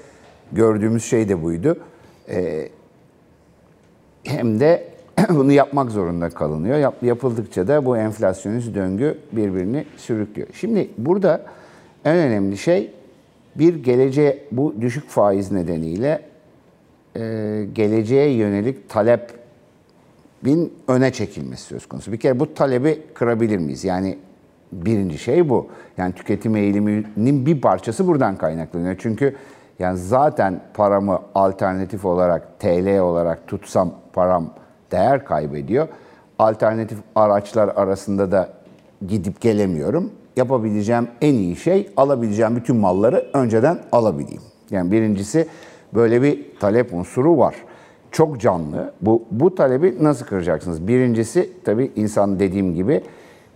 gördüğümüz 0.53 1.05
şey 1.05 1.29
de 1.29 1.43
buydu. 1.43 1.77
E, 2.29 2.69
hem 4.25 4.61
de 4.61 4.89
bunu 5.29 5.53
yapmak 5.53 5.91
zorunda 5.91 6.31
kalınıyor. 6.31 6.79
Yap, 6.79 6.95
yapıldıkça 7.03 7.69
da 7.69 7.85
bu 7.85 7.97
enflasyonist 7.97 8.75
döngü 8.75 9.19
birbirini 9.33 9.85
sürüklüyor. 9.97 10.49
Şimdi 10.55 10.91
burada 10.99 11.43
en 12.05 12.17
önemli 12.17 12.59
şey 12.59 12.93
bir 13.55 13.75
geleceğe 13.75 14.45
bu 14.53 14.75
düşük 14.81 15.09
faiz 15.09 15.53
nedeniyle 15.53 16.23
e, 17.17 17.21
geleceğe 17.73 18.31
yönelik 18.31 18.89
talebin 18.89 20.73
öne 20.89 21.13
çekilmesi 21.13 21.63
söz 21.63 21.87
konusu. 21.87 22.13
Bir 22.13 22.21
kere 22.21 22.41
bu 22.41 22.55
talebi 22.55 23.03
kırabilir 23.15 23.59
miyiz? 23.59 23.85
Yani 23.85 24.19
birinci 24.73 25.19
şey 25.19 25.49
bu. 25.49 25.69
Yani 25.97 26.13
tüketim 26.13 26.57
eğiliminin 26.57 27.47
bir 27.47 27.61
parçası 27.61 28.07
buradan 28.07 28.37
kaynaklanıyor. 28.37 28.97
Çünkü 28.99 29.37
yani 29.79 29.99
zaten 29.99 30.61
paramı 30.75 31.21
alternatif 31.35 32.05
olarak 32.05 32.61
TL 32.61 32.99
olarak 32.99 33.47
tutsam 33.47 33.95
param 34.13 34.55
değer 34.93 35.25
kaybediyor. 35.25 35.89
Alternatif 36.39 36.99
araçlar 37.15 37.69
arasında 37.69 38.33
da 38.33 38.49
gidip 39.09 39.41
gelemiyorum. 39.41 40.13
Yapabileceğim 40.37 41.09
en 41.21 41.35
iyi 41.35 41.57
şey 41.57 41.91
alabileceğim 41.97 42.57
bütün 42.57 42.77
malları 42.77 43.27
önceden 43.35 43.79
alabileyim. 43.93 44.43
Yani 44.71 44.93
birincisi 44.93 45.47
böyle 45.95 46.23
bir 46.23 46.45
talep 46.61 46.95
unsuru 46.95 47.39
var. 47.39 47.55
Çok 48.11 48.41
canlı. 48.41 48.93
Bu, 49.01 49.23
bu 49.31 49.55
talebi 49.55 49.97
nasıl 50.01 50.27
kıracaksınız? 50.27 50.89
Birincisi 50.89 51.51
tabii 51.65 51.93
insan 51.97 52.41
dediğim 52.41 52.75
gibi 52.75 53.03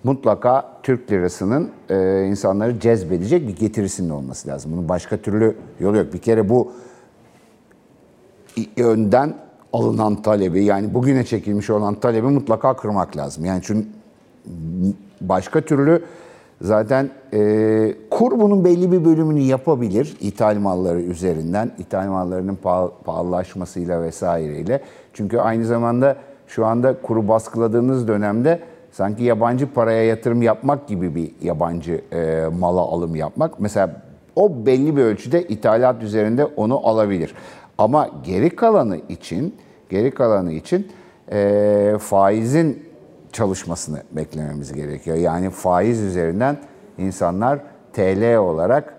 mutlaka 0.05 0.79
Türk 0.83 1.13
lirasının 1.13 1.71
e, 1.91 2.25
insanları 2.25 2.81
cezbedecek 2.81 3.49
bir 3.49 3.57
getirisinin 3.57 4.11
olması 4.11 4.49
lazım. 4.49 4.73
Bunun 4.73 4.89
başka 4.89 5.17
türlü 5.17 5.57
yolu 5.81 5.97
yok. 5.97 6.13
Bir 6.13 6.19
kere 6.19 6.49
bu 6.49 6.73
önden 8.77 9.35
alınan 9.73 10.23
talebi 10.23 10.65
yani 10.65 10.95
bugüne 10.95 11.25
çekilmiş 11.25 11.71
olan 11.71 11.95
talebi 11.95 12.27
mutlaka 12.27 12.77
kırmak 12.77 13.17
lazım. 13.17 13.45
Yani 13.45 13.61
çünkü 13.65 13.89
başka 15.21 15.61
türlü 15.61 16.03
zaten 16.61 17.11
e, 17.33 17.95
kur 18.11 18.41
bunun 18.41 18.65
belli 18.65 18.93
bir 18.93 19.05
bölümünü 19.05 19.41
yapabilir 19.41 20.17
ithal 20.21 20.57
malları 20.57 21.01
üzerinden, 21.01 21.71
ithal 21.79 22.07
mallarının 22.07 22.59
paha- 22.65 22.91
pahalılaşmasıyla 23.05 24.03
vesaireyle. 24.03 24.81
Çünkü 25.13 25.39
aynı 25.39 25.65
zamanda 25.65 26.17
şu 26.47 26.67
anda 26.67 27.03
kuru 27.03 27.29
baskıladığınız 27.29 28.09
dönemde 28.09 28.61
sanki 28.93 29.25
yabancı 29.25 29.73
paraya 29.73 30.05
yatırım 30.05 30.43
yapmak 30.43 30.89
gibi 30.89 31.15
bir 31.15 31.31
yabancı 31.43 32.01
e, 32.13 32.45
mala 32.59 32.81
alım 32.81 33.17
yapmak. 33.17 33.61
Mesela 33.61 34.03
o 34.37 34.67
belli 34.67 34.97
bir 34.97 35.03
ölçüde 35.03 35.43
ithalat 35.43 36.03
üzerinde 36.03 36.45
onu 36.45 36.87
alabilir. 36.89 37.35
Ama 37.79 38.09
geri 38.25 38.51
kalanı 38.51 38.99
için, 39.09 39.55
geri 39.89 40.11
kalanı 40.11 40.53
için 40.53 40.89
e, 41.33 41.93
faizin 42.01 42.86
çalışmasını 43.33 44.03
beklememiz 44.13 44.73
gerekiyor. 44.73 45.17
Yani 45.17 45.51
faiz 45.51 46.01
üzerinden 46.01 46.57
insanlar 46.99 47.59
TL 47.93 48.37
olarak 48.37 48.97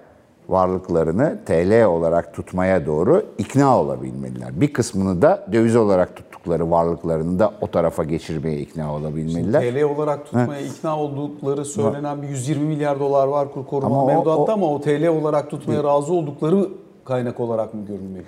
varlıklarını 0.49 1.39
TL 1.45 1.85
olarak 1.85 2.33
tutmaya 2.33 2.85
doğru 2.85 3.25
ikna 3.37 3.79
olabilmeliler. 3.81 4.61
Bir 4.61 4.73
kısmını 4.73 5.21
da 5.21 5.45
döviz 5.51 5.75
olarak 5.75 6.15
tuttukları 6.15 6.71
varlıklarını 6.71 7.39
da 7.39 7.53
o 7.61 7.67
tarafa 7.71 8.03
geçirmeye 8.03 8.59
ikna 8.59 8.95
olabilmeliler. 8.95 9.61
TL 9.61 9.83
olarak 9.83 10.25
tutmaya 10.25 10.61
ikna 10.61 10.99
oldukları 10.99 11.65
söylenen 11.65 12.21
bir 12.21 12.27
120 12.29 12.65
milyar 12.67 12.99
dolar 12.99 13.27
var 13.27 13.53
kur 13.53 13.65
koruma 13.65 13.87
Ama 13.95 14.03
o- 14.03 14.07
mevduatta 14.07 14.51
o- 14.51 14.55
ama 14.55 14.67
o 14.73 14.81
TL 14.81 15.07
olarak 15.07 15.49
tutmaya 15.49 15.83
razı 15.83 16.13
oldukları 16.13 16.69
kaynak 17.05 17.39
olarak 17.39 17.73
mı 17.73 17.85
görünmeli? 17.85 18.23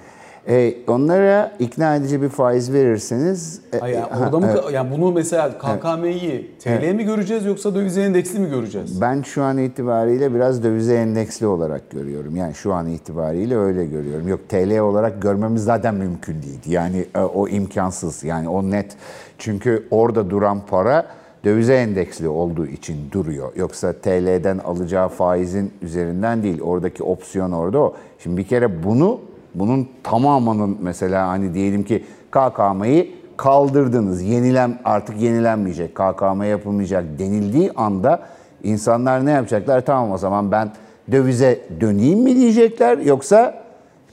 E, 0.50 0.76
onlara 0.88 1.52
ikna 1.60 1.96
edici 1.96 2.22
bir 2.22 2.30
faiz 2.30 2.74
verirseniz 2.74 3.62
e, 3.74 3.80
Hayır, 3.80 3.96
yani 3.96 4.08
orada 4.24 4.40
mı 4.40 4.48
evet. 4.52 4.74
yani 4.74 4.92
bunu 4.92 5.12
mesela 5.12 5.58
KKM'yi 5.58 6.52
TL 6.60 6.94
mi 6.94 7.04
göreceğiz 7.04 7.46
yoksa 7.46 7.76
döviz 7.76 7.98
endeksli 7.98 8.40
mi 8.40 8.50
göreceğiz? 8.50 9.02
Ben 9.02 9.22
şu 9.22 9.44
an 9.44 9.58
itibariyle 9.58 10.34
biraz 10.34 10.64
dövize 10.64 10.96
endeksli 10.96 11.48
olarak 11.48 11.90
görüyorum. 11.90 12.36
Yani 12.36 12.54
şu 12.54 12.74
an 12.74 12.88
itibariyle 12.88 13.58
öyle 13.58 13.86
görüyorum. 13.86 14.28
Yok 14.28 14.50
TL 14.50 14.80
olarak 14.80 15.22
görmemiz 15.22 15.64
zaten 15.64 15.96
mümkün 15.96 16.42
değil. 16.42 16.60
Yani 16.66 17.06
e, 17.16 17.20
o 17.20 17.48
imkansız. 17.48 18.24
Yani 18.24 18.50
o 18.50 18.72
net. 18.72 18.96
Çünkü 19.38 19.88
orada 19.92 20.30
duran 20.30 20.62
para 20.70 21.06
dövize 21.44 21.76
endeksli 21.76 22.28
olduğu 22.28 22.68
için 22.68 22.98
duruyor. 23.12 23.52
Yoksa 23.56 23.94
TL'den 23.94 24.58
alacağı 24.58 25.10
faizin 25.10 25.74
üzerinden 25.82 26.44
değil. 26.44 26.62
Oradaki 26.62 27.04
opsiyon 27.04 27.52
orada 27.52 27.80
o. 27.80 27.96
Şimdi 28.20 28.38
bir 28.38 28.48
kere 28.48 28.84
bunu 28.84 29.20
bunun 29.56 29.88
tamamının 30.04 30.78
mesela 30.82 31.28
hani 31.28 31.54
diyelim 31.54 31.84
ki 31.84 32.04
KKM'yi 32.32 33.16
kaldırdınız. 33.38 34.22
Yenilen 34.22 34.80
artık 34.86 35.22
yenilenmeyecek, 35.22 35.96
KKM 35.96 36.44
yapılmayacak 36.44 37.04
denildiği 37.20 37.72
anda 37.72 38.20
insanlar 38.64 39.26
ne 39.26 39.32
yapacaklar? 39.32 39.86
Tamam 39.86 40.12
o 40.12 40.18
zaman 40.18 40.52
ben 40.52 40.72
dövize 41.12 41.60
döneyim 41.82 42.20
mi 42.20 42.36
diyecekler 42.36 42.98
yoksa 42.98 43.64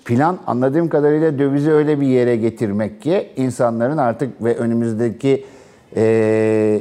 plan 0.04 0.38
anladığım 0.46 0.88
kadarıyla 0.88 1.38
dövizi 1.38 1.72
öyle 1.72 2.00
bir 2.00 2.06
yere 2.06 2.36
getirmek 2.36 3.02
ki 3.02 3.28
insanların 3.36 3.98
artık 3.98 4.44
ve 4.44 4.56
önümüzdeki 4.56 5.44
e, 5.96 6.80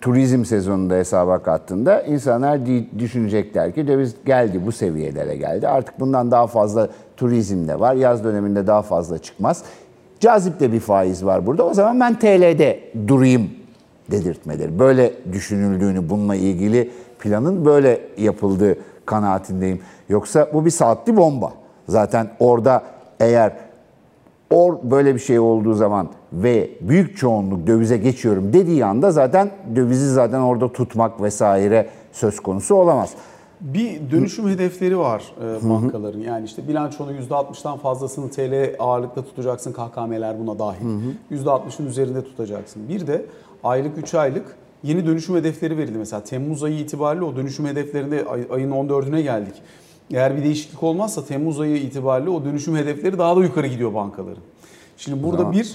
turizm 0.00 0.44
sezonunda 0.44 0.94
hesaba 0.94 1.38
kattığında 1.38 2.02
insanlar 2.02 2.60
düşünecekler 2.98 3.74
ki 3.74 3.88
döviz 3.88 4.14
geldi 4.26 4.60
bu 4.66 4.72
seviyelere 4.72 5.36
geldi. 5.36 5.68
Artık 5.68 6.00
bundan 6.00 6.30
daha 6.30 6.46
fazla 6.46 6.88
turizm 7.22 7.68
de 7.68 7.80
var. 7.80 7.94
Yaz 7.94 8.24
döneminde 8.24 8.66
daha 8.66 8.82
fazla 8.82 9.18
çıkmaz. 9.18 9.62
Cazip 10.20 10.60
de 10.60 10.72
bir 10.72 10.80
faiz 10.80 11.24
var 11.24 11.46
burada. 11.46 11.66
O 11.66 11.74
zaman 11.74 12.00
ben 12.00 12.18
TL'de 12.18 12.80
durayım 13.08 13.50
dedirtmeleri. 14.10 14.78
Böyle 14.78 15.12
düşünüldüğünü, 15.32 16.10
bununla 16.10 16.34
ilgili 16.34 16.90
planın 17.18 17.64
böyle 17.64 18.00
yapıldığı 18.18 18.76
kanaatindeyim. 19.06 19.80
Yoksa 20.08 20.48
bu 20.54 20.64
bir 20.64 20.70
saatli 20.70 21.16
bomba. 21.16 21.52
Zaten 21.88 22.30
orada 22.40 22.82
eğer 23.20 23.52
or 24.50 24.74
böyle 24.82 25.14
bir 25.14 25.20
şey 25.20 25.38
olduğu 25.38 25.74
zaman 25.74 26.08
ve 26.32 26.70
büyük 26.80 27.16
çoğunluk 27.16 27.66
dövize 27.66 27.96
geçiyorum 27.96 28.52
dediği 28.52 28.84
anda 28.84 29.10
zaten 29.10 29.50
dövizi 29.76 30.12
zaten 30.12 30.40
orada 30.40 30.72
tutmak 30.72 31.22
vesaire 31.22 31.88
söz 32.12 32.40
konusu 32.40 32.74
olamaz. 32.74 33.10
Bir 33.62 34.10
dönüşüm 34.10 34.48
hedefleri 34.48 34.98
var 34.98 35.32
e, 35.40 35.68
bankaların. 35.68 36.20
Yani 36.20 36.44
işte 36.44 36.68
bilançonun 36.68 37.12
%60'dan 37.30 37.78
fazlasını 37.78 38.30
TL 38.30 38.74
ağırlıkta 38.78 39.24
tutacaksın. 39.24 39.72
KKM'ler 39.72 40.38
buna 40.40 40.58
dahil. 40.58 40.84
%60'ın 41.30 41.86
üzerinde 41.86 42.24
tutacaksın. 42.24 42.88
Bir 42.88 43.06
de 43.06 43.26
aylık 43.64 43.98
3 43.98 44.14
aylık 44.14 44.56
yeni 44.82 45.06
dönüşüm 45.06 45.36
hedefleri 45.36 45.78
verildi. 45.78 45.98
Mesela 45.98 46.24
Temmuz 46.24 46.62
ayı 46.62 46.78
itibariyle 46.78 47.24
o 47.24 47.36
dönüşüm 47.36 47.66
hedeflerinde 47.66 48.24
ay- 48.24 48.46
ayın 48.50 48.70
14'üne 48.70 49.20
geldik. 49.22 49.54
Eğer 50.12 50.36
bir 50.36 50.44
değişiklik 50.44 50.82
olmazsa 50.82 51.24
Temmuz 51.24 51.60
ayı 51.60 51.76
itibariyle 51.76 52.30
o 52.30 52.44
dönüşüm 52.44 52.76
hedefleri 52.76 53.18
daha 53.18 53.36
da 53.36 53.40
yukarı 53.40 53.66
gidiyor 53.66 53.94
bankaların. 53.94 54.42
Şimdi 54.96 55.22
burada 55.22 55.52
bir 55.52 55.74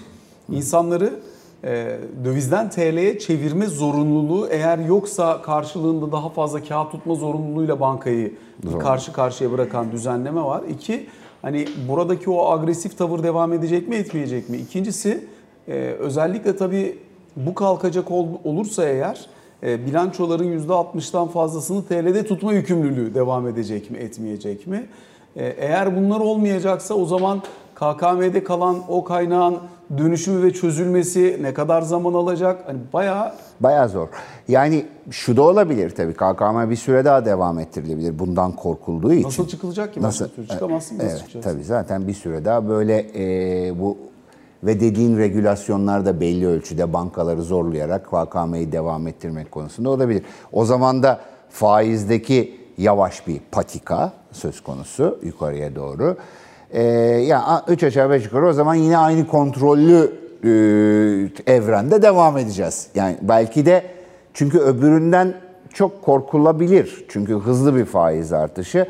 insanları 0.52 1.14
e, 1.64 1.98
dövizden 2.24 2.70
TL'ye 2.70 3.20
çevirme 3.20 3.66
zorunluluğu 3.66 4.48
eğer 4.48 4.78
yoksa 4.78 5.42
karşılığında 5.42 6.12
daha 6.12 6.30
fazla 6.30 6.64
kağıt 6.64 6.92
tutma 6.92 7.16
zorunluluğuyla 7.16 7.80
bankayı 7.80 8.34
bir 8.64 8.80
karşı 8.80 9.14
karşıya 9.14 9.52
bırakan 9.52 9.92
düzenleme 9.92 10.42
var. 10.42 10.64
İki, 10.70 11.06
hani 11.42 11.66
buradaki 11.90 12.30
o 12.30 12.52
agresif 12.52 12.98
tavır 12.98 13.24
devam 13.24 13.54
edecek 13.54 13.88
mi 13.88 13.96
etmeyecek 13.96 14.50
mi? 14.50 14.58
İkincisi 14.58 15.26
e, 15.68 15.74
özellikle 16.00 16.56
tabii 16.56 16.98
bu 17.36 17.56
kalkacak 17.56 18.12
ol- 18.12 18.28
olursa 18.44 18.86
eğer 18.86 19.26
e, 19.64 19.86
bilançoların 19.86 20.60
%60'dan 20.68 21.28
fazlasını 21.28 21.86
TL'de 21.86 22.26
tutma 22.26 22.54
yükümlülüğü 22.54 23.14
devam 23.14 23.48
edecek 23.48 23.92
mi 23.92 23.98
etmeyecek 23.98 24.68
mi? 24.68 24.86
E, 25.36 25.46
eğer 25.46 25.98
bunlar 25.98 26.20
olmayacaksa 26.20 26.94
o 26.94 27.06
zaman 27.06 27.42
KKM'de 27.80 28.44
kalan 28.44 28.78
o 28.88 29.04
kaynağın 29.04 29.58
dönüşümü 29.98 30.44
ve 30.44 30.54
çözülmesi 30.54 31.40
ne 31.42 31.54
kadar 31.54 31.82
zaman 31.82 32.14
alacak? 32.14 32.64
Hani 32.68 32.80
bayağı 32.94 33.34
Bayağı 33.60 33.90
zor. 33.90 34.08
Yani 34.48 34.86
şu 35.12 35.38
da 35.38 35.42
olabilir 35.42 35.90
tabii 35.90 36.14
KKM 36.14 36.70
bir 36.70 36.76
süre 36.76 37.06
daha 37.06 37.26
devam 37.26 37.60
ettirilebilir 37.60 38.20
bundan 38.20 38.52
korkulduğu 38.52 39.14
için. 39.14 39.28
nasıl 39.28 39.48
çıkılacak 39.48 39.94
ki? 39.94 40.02
Nasıl? 40.02 40.26
Nasıl? 40.26 40.46
Çıkamazsın 40.54 40.96
nasıl 40.98 41.08
Evet, 41.08 41.20
çıkacağız? 41.20 41.46
tabii 41.46 41.64
zaten 41.64 42.08
bir 42.08 42.14
süre 42.14 42.46
daha 42.46 42.70
böyle 42.70 43.06
e, 43.16 43.80
bu 43.80 43.98
ve 44.64 44.80
dediğin 44.80 45.18
regülasyonlar 45.18 46.06
da 46.06 46.20
belli 46.22 46.48
ölçüde 46.48 46.94
bankaları 46.94 47.42
zorlayarak 47.44 48.06
KKM'yi 48.06 48.72
devam 48.72 49.08
ettirmek 49.08 49.52
konusunda 49.52 49.90
olabilir. 49.90 50.24
O 50.52 50.66
zaman 50.66 51.04
da 51.04 51.20
faizdeki 51.50 52.60
yavaş 52.78 53.28
bir 53.28 53.40
patika 53.52 54.14
söz 54.32 54.64
konusu 54.64 55.20
yukarıya 55.24 55.76
doğru. 55.76 56.18
E, 56.72 56.84
ya 57.28 57.64
3 57.68 57.84
aşağı 57.84 58.10
5 58.10 58.26
yukarı 58.26 58.48
o 58.48 58.54
zaman 58.54 58.76
yine 58.76 58.98
aynı 58.98 59.28
kontrollü 59.28 60.12
e, 60.44 60.50
evrende 61.54 62.02
devam 62.02 62.38
edeceğiz. 62.38 62.88
Yani 62.96 63.18
belki 63.22 63.66
de 63.66 63.84
çünkü 64.34 64.60
öbüründen 64.60 65.34
çok 65.74 66.02
korkulabilir. 66.02 67.06
Çünkü 67.10 67.34
hızlı 67.34 67.76
bir 67.76 67.86
faiz 67.86 68.34
artışı 68.34 68.88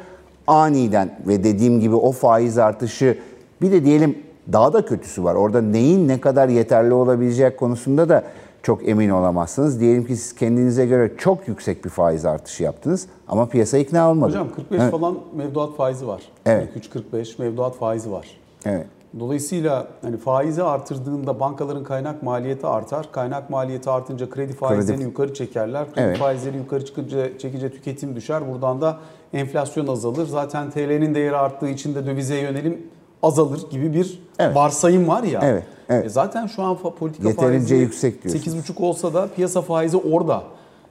aniden 0.48 1.20
ve 1.28 1.44
dediğim 1.44 1.80
gibi 1.80 1.96
o 1.96 2.12
faiz 2.12 2.58
artışı 2.58 3.18
bir 3.62 3.72
de 3.72 3.86
diyelim 3.86 4.18
daha 4.54 4.74
da 4.74 4.86
kötüsü 4.86 5.24
var. 5.24 5.36
Orada 5.36 5.62
neyin 5.62 6.08
ne 6.08 6.22
kadar 6.22 6.50
yeterli 6.50 6.94
olabilecek 6.94 7.58
konusunda 7.58 8.10
da 8.10 8.24
çok 8.64 8.88
emin 8.90 9.10
olamazsınız. 9.10 9.80
Diyelim 9.80 10.06
ki 10.06 10.16
siz 10.16 10.36
kendinize 10.36 10.86
göre 10.86 11.12
çok 11.18 11.48
yüksek 11.48 11.86
bir 11.86 11.90
faiz 11.90 12.26
artışı 12.26 12.64
yaptınız 12.64 13.08
ama 13.28 13.46
piyasa 13.50 13.78
ikna 13.78 14.12
olmadı. 14.12 14.30
Hocam 14.30 14.48
45 14.56 14.82
Evet. 14.82 14.92
falan 14.92 15.18
mevduat 15.36 15.76
faizi 15.76 16.08
var. 16.08 16.22
Evet. 16.46 16.70
43-45 17.14 17.42
mevduat 17.42 17.76
faizi 17.78 18.12
var. 18.12 18.28
Evet. 18.66 18.86
Dolayısıyla 19.20 19.88
hani 20.02 20.18
faizi 20.18 20.64
artırdığında 20.64 21.40
bankaların 21.40 21.84
kaynak 21.84 22.24
maliyeti 22.24 22.68
artar. 22.68 23.12
Kaynak 23.12 23.50
maliyeti 23.50 23.90
artınca 23.90 24.30
kredi 24.30 24.54
faizlerini 24.54 25.04
yukarı 25.04 25.34
çekerler. 25.34 25.86
Kredi 25.94 26.00
Evet. 26.08 26.18
faizleri 26.18 26.58
yukarı 26.58 26.86
çıkınca 26.86 27.38
çekince 27.38 27.70
tüketim 27.72 28.16
düşer. 28.16 28.54
Buradan 28.54 28.82
da 28.82 28.98
enflasyon 29.34 29.88
azalır. 29.88 30.28
Zaten 30.28 30.72
TL'nin 30.72 31.16
değeri 31.16 31.38
arttığı 31.38 31.70
için 31.70 31.96
de 31.96 32.06
dövize 32.06 32.36
yönelim 32.38 32.88
azalır 33.24 33.70
gibi 33.70 33.94
bir 33.94 34.24
Evet. 34.40 34.56
varsayım 34.56 35.08
var 35.08 35.24
ya. 35.24 35.40
Evet, 35.44 35.64
evet. 35.90 36.06
E 36.06 36.10
zaten 36.10 36.48
şu 36.48 36.64
an 36.64 36.78
politika 36.78 37.30
Yeterince 37.30 37.58
faizi 37.58 37.76
yüksek 37.76 38.24
diyorsunuz. 38.24 38.70
8,5 38.70 38.82
olsa 38.84 39.14
da 39.14 39.28
piyasa 39.36 39.62
faizi 39.62 39.98
orada. 39.98 40.44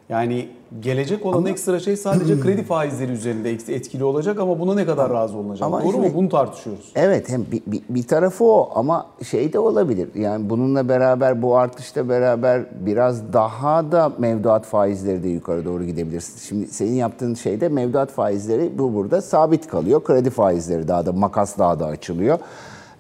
Yani 0.08 0.48
gelecek 0.80 1.26
olan 1.26 1.46
ekstra 1.46 1.80
şey 1.80 1.96
sadece 1.96 2.40
kredi 2.42 2.62
faizleri 2.62 3.12
üzerinde 3.12 3.50
etkili 3.50 4.04
olacak 4.04 4.40
ama 4.40 4.60
buna 4.60 4.74
ne 4.74 4.86
kadar 4.86 5.10
razı 5.12 5.36
olunacak? 5.36 5.66
ama 5.66 5.82
Doğru 5.82 5.92
şimdi- 5.92 6.08
mu? 6.08 6.14
Bunu 6.14 6.28
tartışıyoruz. 6.28 6.92
Evet 6.94 7.28
hem 7.28 7.44
bir, 7.52 7.62
bir, 7.66 7.82
bir 7.88 8.02
tarafı 8.02 8.44
o 8.44 8.70
ama 8.74 9.06
şey 9.30 9.52
de 9.52 9.58
olabilir. 9.58 10.08
Yani 10.14 10.50
bununla 10.50 10.88
beraber 10.88 11.42
bu 11.42 11.56
artışla 11.56 12.08
beraber 12.08 12.64
biraz 12.86 13.32
daha 13.32 13.92
da 13.92 14.12
mevduat 14.18 14.64
faizleri 14.64 15.22
de 15.22 15.28
yukarı 15.28 15.64
doğru 15.64 15.84
gidebilir. 15.84 16.24
Şimdi 16.48 16.66
senin 16.66 16.94
yaptığın 16.94 17.34
şeyde 17.34 17.68
mevduat 17.68 18.10
faizleri 18.10 18.78
bu 18.78 18.94
burada 18.94 19.22
sabit 19.22 19.66
kalıyor. 19.66 20.04
Kredi 20.04 20.30
faizleri 20.30 20.88
daha 20.88 21.06
da 21.06 21.12
makas 21.12 21.58
daha 21.58 21.80
da 21.80 21.86
açılıyor. 21.86 22.38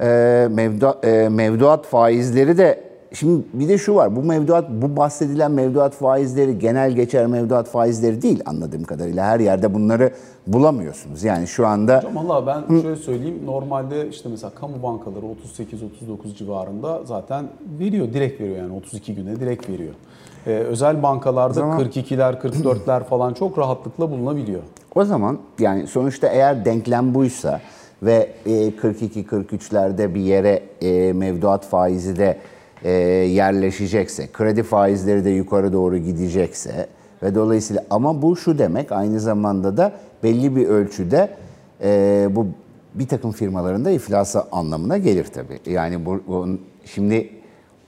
Ee, 0.00 0.48
mevduat, 0.50 1.04
e, 1.04 1.28
mevduat 1.28 1.86
faizleri 1.86 2.58
de 2.58 2.86
Şimdi 3.12 3.44
bir 3.52 3.68
de 3.68 3.78
şu 3.78 3.94
var. 3.94 4.16
Bu 4.16 4.22
mevduat, 4.22 4.70
bu 4.70 4.96
bahsedilen 4.96 5.50
mevduat 5.50 5.94
faizleri 5.94 6.58
genel 6.58 6.92
geçer 6.92 7.26
mevduat 7.26 7.68
faizleri 7.68 8.22
değil 8.22 8.42
anladığım 8.46 8.84
kadarıyla. 8.84 9.24
Her 9.24 9.40
yerde 9.40 9.74
bunları 9.74 10.10
bulamıyorsunuz. 10.46 11.24
Yani 11.24 11.46
şu 11.46 11.66
anda 11.66 11.98
Hocam 11.98 12.16
valla 12.16 12.46
ben 12.46 12.80
şöyle 12.80 12.96
söyleyeyim. 12.96 13.42
Normalde 13.46 14.08
işte 14.08 14.28
mesela 14.28 14.50
kamu 14.50 14.82
bankaları 14.82 15.24
38-39 15.24 16.34
civarında 16.38 17.00
zaten 17.04 17.48
veriyor. 17.80 18.12
Direkt 18.12 18.40
veriyor 18.40 18.56
yani 18.56 18.74
32 18.74 19.14
güne 19.14 19.40
direkt 19.40 19.68
veriyor. 19.68 19.94
Ee, 20.46 20.50
özel 20.50 21.02
bankalarda 21.02 21.54
Zaman- 21.54 21.80
42'ler 21.80 22.40
44'ler 22.40 23.04
falan 23.08 23.34
çok 23.34 23.58
rahatlıkla 23.58 24.10
bulunabiliyor. 24.10 24.62
O 24.94 25.04
zaman 25.04 25.38
yani 25.58 25.86
sonuçta 25.86 26.26
eğer 26.26 26.64
denklem 26.64 27.14
buysa 27.14 27.60
ve 28.02 28.28
e, 28.46 28.50
42-43'lerde 28.50 30.14
bir 30.14 30.20
yere 30.20 30.62
e, 30.82 31.12
mevduat 31.12 31.64
faizi 31.66 32.16
de 32.16 32.36
e, 32.84 32.90
yerleşecekse, 32.90 34.28
kredi 34.32 34.62
faizleri 34.62 35.24
de 35.24 35.30
yukarı 35.30 35.72
doğru 35.72 35.98
gidecekse 35.98 36.86
ve 37.22 37.34
dolayısıyla 37.34 37.84
ama 37.90 38.22
bu 38.22 38.36
şu 38.36 38.58
demek 38.58 38.92
aynı 38.92 39.20
zamanda 39.20 39.76
da 39.76 39.92
belli 40.22 40.56
bir 40.56 40.66
ölçüde 40.66 41.28
e, 41.84 42.28
bu 42.30 42.46
bir 42.94 43.08
takım 43.08 43.32
firmaların 43.32 43.84
da 43.84 43.90
iflası 43.90 44.42
anlamına 44.52 44.98
gelir 44.98 45.24
tabii. 45.24 45.70
Yani 45.72 46.06
bu- 46.06 46.48
şimdi 46.84 47.28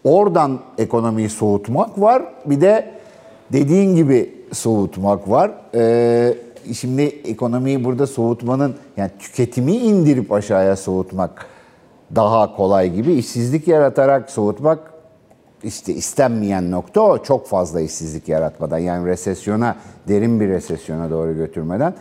oradan 0.05 0.61
ekonomiyi 0.79 1.29
soğutmak 1.31 2.01
var 2.01 2.23
bir 2.47 2.61
de 2.61 2.87
dediğin 3.53 3.97
gibi 3.97 4.35
soğutmak 4.53 5.31
var. 5.31 5.51
Ee, 5.75 6.35
şimdi 6.75 7.03
ekonomiyi 7.03 7.85
burada 7.85 8.07
soğutmanın 8.07 8.75
yani 8.97 9.11
tüketimi 9.19 9.77
indirip 9.77 10.33
aşağıya 10.33 10.77
soğutmak 10.77 11.47
daha 12.15 12.57
kolay 12.57 12.93
gibi. 12.95 13.13
İşsizlik 13.13 13.69
yaratarak 13.69 14.31
soğutmak 14.31 14.79
işte 15.63 15.95
istenmeyen 15.95 16.71
nokta 16.71 17.01
o. 17.01 17.23
Çok 17.23 17.47
fazla 17.47 17.81
işsizlik 17.81 18.29
yaratmadan 18.29 18.79
yani 18.79 19.07
resesyona 19.07 19.77
derin 20.09 20.41
bir 20.41 20.49
resesyona 20.49 21.11
doğru 21.11 21.35
götürmeden. 21.35 21.95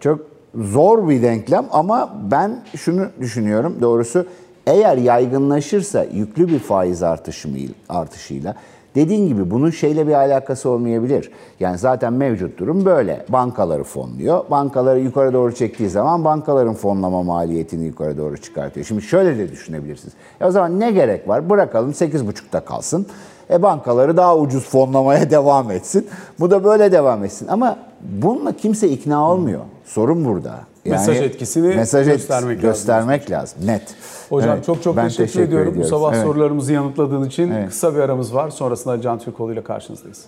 Çok 0.00 0.20
zor 0.54 1.08
bir 1.08 1.22
denklem 1.22 1.66
ama 1.70 2.14
ben 2.30 2.64
şunu 2.76 3.06
düşünüyorum. 3.20 3.76
Doğrusu 3.80 4.26
eğer 4.66 4.96
yaygınlaşırsa 4.96 6.04
yüklü 6.04 6.48
bir 6.48 6.58
faiz 6.58 7.02
artışıyla, 7.02 7.74
artışıyla 7.88 8.54
dediğin 8.94 9.28
gibi 9.28 9.50
bunun 9.50 9.70
şeyle 9.70 10.06
bir 10.06 10.12
alakası 10.12 10.68
olmayabilir. 10.70 11.30
Yani 11.60 11.78
zaten 11.78 12.12
mevcut 12.12 12.58
durum 12.58 12.84
böyle. 12.84 13.24
Bankaları 13.28 13.84
fonluyor. 13.84 14.50
Bankaları 14.50 15.00
yukarı 15.00 15.32
doğru 15.32 15.54
çektiği 15.54 15.88
zaman 15.88 16.24
bankaların 16.24 16.74
fonlama 16.74 17.22
maliyetini 17.22 17.84
yukarı 17.84 18.18
doğru 18.18 18.38
çıkartıyor. 18.38 18.86
Şimdi 18.86 19.02
şöyle 19.02 19.38
de 19.38 19.50
düşünebilirsiniz. 19.52 20.14
E 20.40 20.44
o 20.44 20.50
zaman 20.50 20.80
ne 20.80 20.90
gerek 20.90 21.28
var? 21.28 21.50
Bırakalım 21.50 21.90
8,5'ta 21.90 22.60
kalsın. 22.64 23.06
E 23.50 23.62
bankaları 23.62 24.16
daha 24.16 24.38
ucuz 24.38 24.68
fonlamaya 24.68 25.30
devam 25.30 25.70
etsin. 25.70 26.06
Bu 26.40 26.50
da 26.50 26.64
böyle 26.64 26.92
devam 26.92 27.24
etsin. 27.24 27.48
Ama 27.48 27.78
bununla 28.00 28.52
kimse 28.52 28.88
ikna 28.88 29.30
olmuyor. 29.30 29.60
Sorun 29.84 30.24
burada. 30.24 30.71
Mesaj 30.84 31.20
etkisini 31.20 31.74
mesaj 31.76 32.06
göstermek 32.06 32.56
lazım. 32.56 32.70
göstermek 32.70 33.30
lazım. 33.30 33.66
Net. 33.66 33.94
Hocam 34.28 34.50
Evet, 34.54 34.64
çok 34.66 34.82
çok 34.82 34.96
ben 34.96 35.08
teşekkür, 35.08 35.40
ediyorum. 35.40 35.66
Bu 35.66 35.70
ediyorum. 35.70 35.90
sabah 35.90 36.14
Evet. 36.14 36.24
sorularımızı 36.24 36.72
yanıtladığın 36.72 37.24
için 37.24 37.50
Evet. 37.50 37.68
kısa 37.68 37.94
bir 37.94 38.00
aramız 38.00 38.34
var. 38.34 38.50
Sonrasında 38.50 39.00
Can 39.00 39.18
Türkoğlu 39.18 39.52
ile 39.52 39.64
karşınızdayız. 39.64 40.24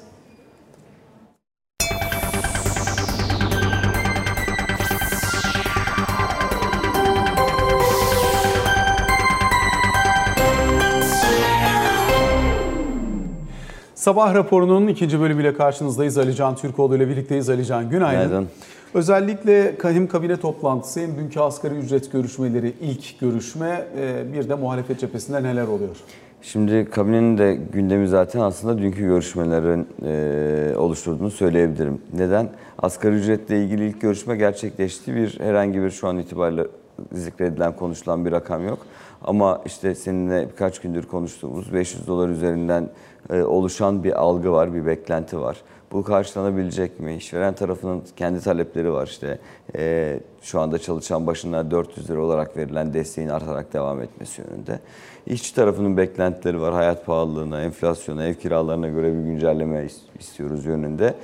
Sabah 13.94 14.34
raporunun 14.34 14.86
ikinci 14.86 15.20
bölümüyle 15.20 15.54
karşınızdayız. 15.54 16.18
Ali 16.18 16.34
Can 16.34 16.56
Türkoğlu 16.56 16.96
ile 16.96 17.08
birlikteyiz. 17.08 17.50
Ali 17.50 17.66
Can 17.66 17.90
günaydın. 17.90 18.28
Günaydın. 18.28 18.48
Özellikle 18.94 19.74
hem 19.82 20.08
kabine 20.08 20.36
toplantısı 20.36 21.00
hem 21.00 21.16
dünkü 21.16 21.40
asgari 21.40 21.74
ücret 21.74 22.12
görüşmeleri 22.12 22.72
ilk 22.80 23.20
görüşme 23.20 23.86
e, 23.98 24.32
bir 24.32 24.48
de 24.48 24.54
muhalefet 24.54 25.00
cephesinde 25.00 25.42
neler 25.42 25.66
oluyor? 25.66 25.96
Şimdi 26.42 26.90
kabinenin 26.90 27.38
de 27.38 27.58
gündemi 27.72 28.08
zaten 28.08 28.40
aslında 28.40 28.78
dünkü 28.78 29.00
görüşmelerin 29.00 29.88
e, 30.06 30.76
oluşturduğunu 30.76 31.30
söyleyebilirim. 31.30 31.98
Neden? 32.12 32.48
Asgari 32.78 33.14
ücretle 33.14 33.64
ilgili 33.64 33.88
ilk 33.88 34.00
görüşme 34.00 34.36
gerçekleşti. 34.36 35.14
Bir 35.14 35.40
herhangi 35.40 35.82
bir 35.82 35.90
şu 35.90 36.08
an 36.08 36.18
itibariyle 36.18 36.66
zikredilen, 37.12 37.76
konuşulan 37.76 38.24
bir 38.24 38.32
rakam 38.32 38.66
yok. 38.66 38.78
Ama 39.24 39.62
işte 39.66 39.94
seninle 39.94 40.48
birkaç 40.48 40.80
gündür 40.80 41.02
konuştuğumuz 41.02 41.72
500 41.72 42.06
dolar 42.06 42.28
üzerinden 42.28 42.88
e, 43.30 43.42
oluşan 43.42 44.04
bir 44.04 44.20
algı 44.20 44.52
var, 44.52 44.74
bir 44.74 44.86
beklenti 44.86 45.40
var. 45.40 45.56
Bu 45.92 46.02
karşılanabilecek 46.02 47.00
mi? 47.00 47.14
İşveren 47.14 47.54
tarafının 47.54 48.02
kendi 48.16 48.40
talepleri 48.40 48.92
var 48.92 49.06
işte. 49.06 49.38
E, 49.76 50.20
şu 50.42 50.60
anda 50.60 50.78
çalışan 50.78 51.26
başına 51.26 51.70
400 51.70 52.10
lira 52.10 52.20
olarak 52.20 52.56
verilen 52.56 52.94
desteğin 52.94 53.28
artarak 53.28 53.72
devam 53.72 54.02
etmesi 54.02 54.42
yönünde. 54.42 54.80
İşçi 55.26 55.54
tarafının 55.54 55.96
beklentileri 55.96 56.60
var. 56.60 56.74
Hayat 56.74 57.06
pahalılığına, 57.06 57.62
enflasyona, 57.62 58.24
ev 58.24 58.34
kiralarına 58.34 58.88
göre 58.88 59.12
bir 59.12 59.22
güncelleme 59.24 59.86
istiyoruz 60.18 60.66
yönünde. 60.66 61.14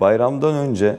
Bayramdan 0.00 0.54
önce 0.54 0.96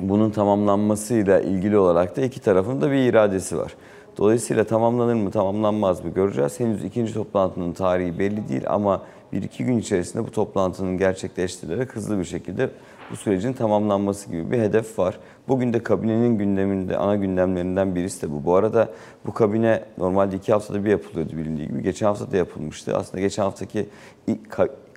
bunun 0.00 0.30
tamamlanmasıyla 0.30 1.40
ilgili 1.40 1.78
olarak 1.78 2.16
da 2.16 2.20
iki 2.20 2.40
tarafın 2.40 2.80
da 2.80 2.90
bir 2.90 2.96
iradesi 2.96 3.58
var. 3.58 3.74
Dolayısıyla 4.18 4.64
tamamlanır 4.64 5.14
mı 5.14 5.30
tamamlanmaz 5.30 6.04
mı 6.04 6.10
göreceğiz. 6.10 6.60
Henüz 6.60 6.84
ikinci 6.84 7.14
toplantının 7.14 7.72
tarihi 7.72 8.18
belli 8.18 8.48
değil 8.48 8.62
ama 8.66 9.02
bir 9.32 9.42
iki 9.42 9.64
gün 9.64 9.78
içerisinde 9.78 10.26
bu 10.26 10.30
toplantının 10.30 10.98
gerçekleştirilerek 10.98 11.96
hızlı 11.96 12.18
bir 12.18 12.24
şekilde 12.24 12.70
bu 13.10 13.16
sürecin 13.16 13.52
tamamlanması 13.52 14.30
gibi 14.30 14.50
bir 14.50 14.58
hedef 14.58 14.98
var. 14.98 15.18
Bugün 15.48 15.72
de 15.72 15.82
kabinenin 15.82 16.38
gündeminde 16.38 16.96
ana 16.96 17.16
gündemlerinden 17.16 17.94
birisi 17.94 18.22
de 18.22 18.32
bu. 18.32 18.44
Bu 18.44 18.54
arada 18.54 18.88
bu 19.26 19.34
kabine 19.34 19.84
normalde 19.98 20.36
iki 20.36 20.52
haftada 20.52 20.84
bir 20.84 20.90
yapılıyordu 20.90 21.36
bilindiği 21.36 21.68
gibi. 21.68 21.82
Geçen 21.82 22.06
hafta 22.06 22.32
da 22.32 22.36
yapılmıştı. 22.36 22.96
Aslında 22.96 23.20
geçen 23.20 23.42
haftaki 23.42 23.86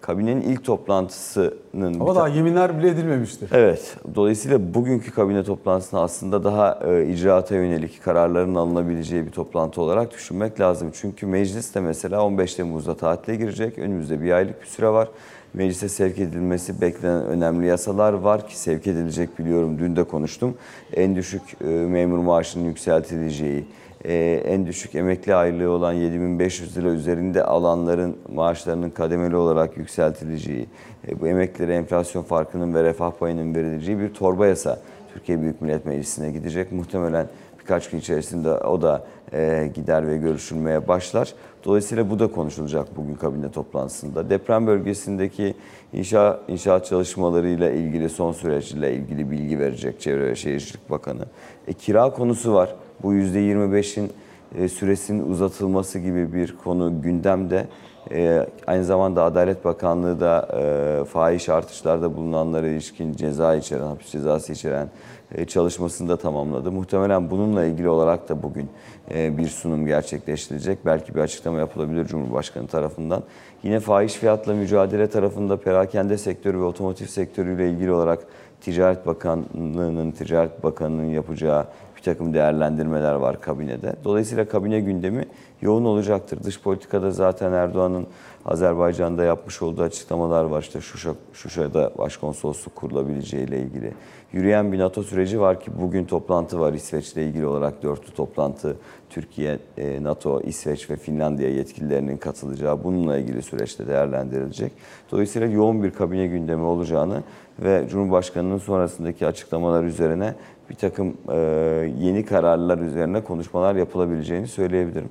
kabinenin 0.01 0.41
ilk 0.41 0.65
toplantısının... 0.65 1.99
Ama 1.99 2.15
daha 2.15 2.27
yeminler 2.27 2.79
bile 2.79 2.89
edilmemiştir. 2.89 3.49
Evet. 3.53 3.97
Dolayısıyla 4.15 4.73
bugünkü 4.73 5.11
kabine 5.11 5.43
toplantısını 5.43 5.99
aslında 5.99 6.43
daha 6.43 6.79
e, 6.87 7.07
icraata 7.07 7.55
yönelik 7.55 8.03
kararların 8.03 8.55
alınabileceği 8.55 9.25
bir 9.25 9.31
toplantı 9.31 9.81
olarak 9.81 10.13
düşünmek 10.13 10.59
lazım. 10.59 10.91
Çünkü 10.93 11.25
meclis 11.25 11.75
de 11.75 11.79
mesela 11.79 12.25
15 12.25 12.55
Temmuz'da 12.55 12.97
tatile 12.97 13.35
girecek. 13.35 13.77
Önümüzde 13.77 14.21
bir 14.21 14.31
aylık 14.31 14.61
bir 14.61 14.67
süre 14.67 14.89
var. 14.89 15.07
Meclise 15.53 15.89
sevk 15.89 16.19
edilmesi 16.19 16.81
beklenen 16.81 17.25
önemli 17.25 17.67
yasalar 17.67 18.13
var 18.13 18.47
ki 18.47 18.59
sevk 18.59 18.87
edilecek 18.87 19.39
biliyorum. 19.39 19.79
Dün 19.79 19.95
de 19.95 20.03
konuştum. 20.03 20.55
En 20.93 21.15
düşük 21.15 21.41
e, 21.61 21.65
memur 21.67 22.17
maaşının 22.17 22.65
yükseltileceği, 22.65 23.65
e, 24.05 24.41
en 24.45 24.65
düşük 24.65 24.95
emekli 24.95 25.35
aylığı 25.35 25.69
olan 25.69 25.93
7500 25.93 26.77
lira 26.77 26.89
üzerinde 26.89 27.43
alanların 27.43 28.17
maaşlarının 28.33 28.89
kademeli 28.89 29.35
olarak 29.35 29.77
yükseltileceği, 29.77 30.67
e, 31.07 31.19
bu 31.21 31.27
emeklilere 31.27 31.75
enflasyon 31.75 32.23
farkının 32.23 32.73
ve 32.73 32.83
refah 32.83 33.11
payının 33.11 33.55
verileceği 33.55 33.99
bir 33.99 34.13
torba 34.13 34.47
yasa 34.47 34.79
Türkiye 35.13 35.41
Büyük 35.41 35.61
Millet 35.61 35.85
Meclisi'ne 35.85 36.31
gidecek. 36.31 36.71
Muhtemelen 36.71 37.27
birkaç 37.59 37.89
gün 37.89 37.99
içerisinde 37.99 38.51
o 38.51 38.81
da 38.81 39.03
e, 39.33 39.71
gider 39.73 40.07
ve 40.07 40.17
görüşülmeye 40.17 40.87
başlar. 40.87 41.33
Dolayısıyla 41.65 42.09
bu 42.09 42.19
da 42.19 42.31
konuşulacak 42.31 42.97
bugün 42.97 43.15
kabine 43.15 43.51
toplantısında. 43.51 44.29
Deprem 44.29 44.67
bölgesindeki 44.67 45.55
inşa, 45.93 46.39
inşaat 46.47 46.85
çalışmalarıyla 46.85 47.69
ilgili 47.69 48.09
son 48.09 48.31
süreçle 48.31 48.95
ilgili 48.95 49.31
bilgi 49.31 49.59
verecek 49.59 50.01
Çevre 50.01 50.27
ve 50.27 50.35
Şehircilik 50.35 50.89
Bakanı. 50.89 51.25
E, 51.67 51.73
kira 51.73 52.09
konusu 52.09 52.53
var. 52.53 52.75
Bu 53.03 53.13
%25'in 53.13 54.11
e, 54.57 54.67
süresinin 54.67 55.29
uzatılması 55.29 55.99
gibi 55.99 56.33
bir 56.33 56.57
konu 56.57 57.01
gündemde. 57.01 57.67
E, 58.11 58.47
aynı 58.67 58.83
zamanda 58.85 59.23
Adalet 59.23 59.65
Bakanlığı 59.65 60.19
da 60.19 60.47
e, 60.59 61.05
fahiş 61.05 61.49
artışlarda 61.49 62.15
bulunanlara 62.17 62.67
ilişkin 62.67 63.13
ceza 63.13 63.55
içeren, 63.55 63.85
hapis 63.85 64.11
cezası 64.11 64.53
içeren 64.53 64.89
e, 65.35 65.45
çalışmasını 65.45 66.09
da 66.09 66.17
tamamladı. 66.17 66.71
Muhtemelen 66.71 67.31
bununla 67.31 67.65
ilgili 67.65 67.89
olarak 67.89 68.29
da 68.29 68.43
bugün 68.43 68.69
e, 69.13 69.37
bir 69.37 69.47
sunum 69.47 69.85
gerçekleştirilecek. 69.85 70.85
Belki 70.85 71.15
bir 71.15 71.19
açıklama 71.19 71.59
yapılabilir 71.59 72.05
Cumhurbaşkanı 72.05 72.67
tarafından. 72.67 73.23
Yine 73.63 73.79
fahiş 73.79 74.13
fiyatla 74.13 74.53
mücadele 74.53 75.09
tarafında 75.09 75.57
perakende 75.57 76.17
sektörü 76.17 76.59
ve 76.59 76.63
otomotiv 76.63 77.05
sektörüyle 77.05 77.69
ilgili 77.69 77.91
olarak 77.91 78.19
Ticaret 78.61 79.05
Bakanlığı'nın, 79.05 80.11
Ticaret 80.11 80.63
Bakanı'nın 80.63 81.09
yapacağı 81.09 81.65
bir 82.01 82.05
takım 82.05 82.33
değerlendirmeler 82.33 83.13
var 83.13 83.41
kabinede. 83.41 83.95
Dolayısıyla 84.03 84.47
kabine 84.47 84.79
gündemi 84.79 85.25
yoğun 85.61 85.85
olacaktır. 85.85 86.43
Dış 86.43 86.61
politikada 86.61 87.11
zaten 87.11 87.51
Erdoğan'ın 87.51 88.07
Azerbaycan'da 88.45 89.23
yapmış 89.23 89.61
olduğu 89.61 89.81
açıklamalar 89.81 90.43
var. 90.43 90.61
İşte 90.61 90.81
Şuşa, 90.81 91.15
Şuşa'da 91.33 91.91
başkonsolosluk 91.97 92.75
kurulabileceği 92.75 93.47
ile 93.47 93.59
ilgili. 93.59 93.93
Yürüyen 94.33 94.71
bir 94.71 94.79
NATO 94.79 95.03
süreci 95.03 95.39
var 95.39 95.59
ki 95.59 95.71
bugün 95.81 96.05
toplantı 96.05 96.59
var 96.59 96.73
İsveç'le 96.73 97.17
ilgili 97.17 97.45
olarak 97.45 97.83
dörtlü 97.83 98.13
toplantı. 98.13 98.77
Türkiye, 99.09 99.59
e, 99.77 100.03
NATO, 100.03 100.41
İsveç 100.41 100.89
ve 100.89 100.95
Finlandiya 100.95 101.49
yetkililerinin 101.49 102.17
katılacağı 102.17 102.83
bununla 102.83 103.17
ilgili 103.17 103.41
süreçte 103.41 103.87
değerlendirilecek. 103.87 104.71
Dolayısıyla 105.11 105.47
yoğun 105.47 105.83
bir 105.83 105.91
kabine 105.91 106.27
gündemi 106.27 106.63
olacağını 106.63 107.23
ve 107.59 107.87
Cumhurbaşkanı'nın 107.89 108.57
sonrasındaki 108.57 109.27
açıklamalar 109.27 109.83
üzerine 109.83 110.35
bir 110.71 110.75
takım 110.75 111.17
e, 111.31 111.35
yeni 111.99 112.25
kararlar 112.25 112.77
üzerine 112.77 113.23
konuşmalar 113.23 113.75
yapılabileceğini 113.75 114.47
söyleyebilirim. 114.47 115.09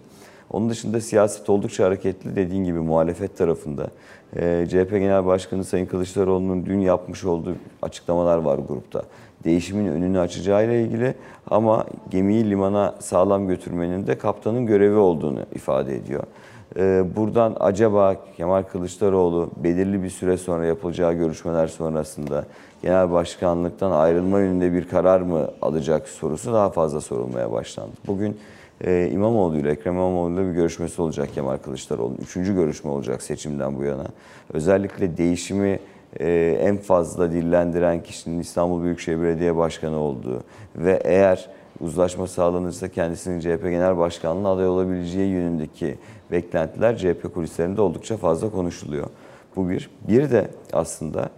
Onun 0.51 0.71
dışında 0.71 1.01
siyaset 1.01 1.51
oldukça 1.51 1.85
hareketli 1.85 2.37
dediğin 2.37 2.65
gibi 2.65 2.79
muhalefet 2.79 3.37
tarafında. 3.39 3.87
E, 4.37 4.67
CHP 4.69 4.91
Genel 4.91 5.27
Başkanı 5.27 5.65
Sayın 5.65 5.87
Kılıçdaroğlu'nun 5.87 6.67
dün 6.67 6.81
yapmış 6.81 7.25
olduğu 7.25 7.55
açıklamalar 7.83 8.39
var 8.39 8.59
grupta. 8.59 9.03
Değişimin 9.45 9.87
önünü 9.87 10.21
açacağıyla 10.21 10.75
ilgili 10.75 11.15
ama 11.51 11.85
gemiyi 12.11 12.51
limana 12.51 12.95
sağlam 12.99 13.49
götürmenin 13.49 14.07
de 14.07 14.19
kaptanın 14.19 14.67
görevi 14.67 14.97
olduğunu 14.97 15.41
ifade 15.55 15.97
ediyor. 15.97 16.23
E, 16.77 17.05
buradan 17.17 17.57
acaba 17.61 18.17
Kemal 18.37 18.63
Kılıçdaroğlu 18.63 19.51
belirli 19.57 20.03
bir 20.03 20.11
süre 20.11 20.37
sonra 20.37 20.67
yapılacağı 20.67 21.13
görüşmeler 21.13 21.67
sonrasında 21.67 22.45
genel 22.83 23.11
başkanlıktan 23.11 23.91
ayrılma 23.91 24.41
yönünde 24.41 24.73
bir 24.73 24.89
karar 24.89 25.21
mı 25.21 25.51
alacak 25.63 26.09
sorusu 26.09 26.53
daha 26.53 26.71
fazla 26.71 27.01
sorulmaya 27.01 27.53
başlandı. 27.53 27.93
Bugün 28.07 28.39
e, 28.85 29.11
İmamoğlu 29.13 29.59
ile 29.59 29.71
Ekrem 29.71 29.95
İmamoğlu 29.95 30.35
ile 30.35 30.49
bir 30.49 30.53
görüşmesi 30.53 31.03
olacak 31.03 31.35
Kemal 31.35 31.57
Kılıçdaroğlu'nun. 31.57 32.19
Üçüncü 32.23 32.55
görüşme 32.55 32.91
olacak 32.91 33.23
seçimden 33.23 33.77
bu 33.77 33.85
yana. 33.85 34.07
Özellikle 34.53 35.17
değişimi 35.17 35.79
e, 36.21 36.59
en 36.61 36.77
fazla 36.77 37.33
dillendiren 37.33 38.03
kişinin 38.03 38.41
İstanbul 38.41 38.83
Büyükşehir 38.83 39.23
Belediye 39.23 39.57
Başkanı 39.57 39.99
olduğu 39.99 40.43
ve 40.77 41.01
eğer 41.05 41.49
uzlaşma 41.81 42.27
sağlanırsa 42.27 42.89
kendisinin 42.89 43.41
CHP 43.41 43.63
Genel 43.63 43.99
Başkanlığı'na 43.99 44.49
aday 44.49 44.69
olabileceği 44.69 45.31
yönündeki 45.31 45.99
beklentiler 46.33 46.99
CHP 46.99 47.35
kulislerinde 47.35 47.81
oldukça 47.81 48.17
fazla 48.17 48.51
konuşuluyor. 48.51 49.07
Bu 49.57 49.69
bir. 49.69 49.91
Bir 50.09 50.31
de 50.31 50.51
aslında 50.73 51.31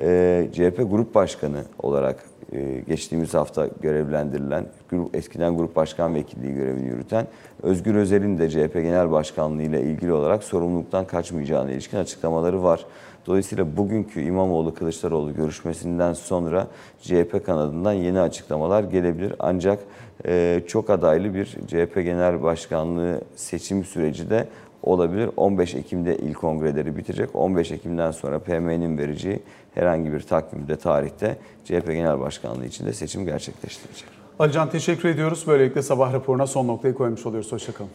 e, 0.00 0.48
CHP 0.52 0.76
Grup 0.90 1.14
Başkanı 1.14 1.64
olarak 1.78 2.24
e, 2.52 2.80
geçtiğimiz 2.88 3.34
hafta 3.34 3.68
görevlendirilen, 3.80 4.66
grup, 4.90 5.16
eskiden 5.16 5.56
Grup 5.56 5.76
Başkan 5.76 6.14
Vekilliği 6.14 6.54
görevini 6.54 6.88
yürüten 6.88 7.26
Özgür 7.62 7.94
Özel'in 7.94 8.38
de 8.38 8.50
CHP 8.50 8.74
Genel 8.74 9.10
Başkanlığı 9.10 9.62
ile 9.62 9.82
ilgili 9.82 10.12
olarak 10.12 10.44
sorumluluktan 10.44 11.06
kaçmayacağına 11.06 11.70
ilişkin 11.70 11.98
açıklamaları 11.98 12.62
var. 12.62 12.86
Dolayısıyla 13.26 13.76
bugünkü 13.76 14.20
İmamoğlu-Kılıçdaroğlu 14.20 15.34
görüşmesinden 15.34 16.12
sonra 16.12 16.66
CHP 17.02 17.46
kanadından 17.46 17.92
yeni 17.92 18.20
açıklamalar 18.20 18.84
gelebilir. 18.84 19.32
Ancak 19.38 19.78
e, 20.26 20.62
çok 20.66 20.90
adaylı 20.90 21.34
bir 21.34 21.46
CHP 21.46 21.94
Genel 21.94 22.42
Başkanlığı 22.42 23.20
seçim 23.36 23.84
süreci 23.84 24.30
de 24.30 24.46
olabilir. 24.82 25.30
15 25.36 25.74
Ekim'de 25.74 26.16
ilk 26.16 26.36
kongreleri 26.36 26.96
bitirecek. 26.96 27.36
15 27.36 27.72
Ekim'den 27.72 28.10
sonra 28.10 28.38
PM'nin 28.38 28.98
vereceği 28.98 29.42
herhangi 29.74 30.12
bir 30.12 30.20
takvimde, 30.20 30.76
tarihte 30.76 31.36
CHP 31.64 31.86
Genel 31.86 32.20
Başkanlığı 32.20 32.66
içinde 32.66 32.92
seçim 32.92 33.24
gerçekleştirecek. 33.24 34.08
Alican 34.38 34.70
teşekkür 34.70 35.08
ediyoruz. 35.08 35.44
Böylelikle 35.46 35.82
sabah 35.82 36.12
raporuna 36.12 36.46
son 36.46 36.68
noktayı 36.68 36.94
koymuş 36.94 37.26
oluyoruz. 37.26 37.52
Hoşçakalın. 37.52 37.90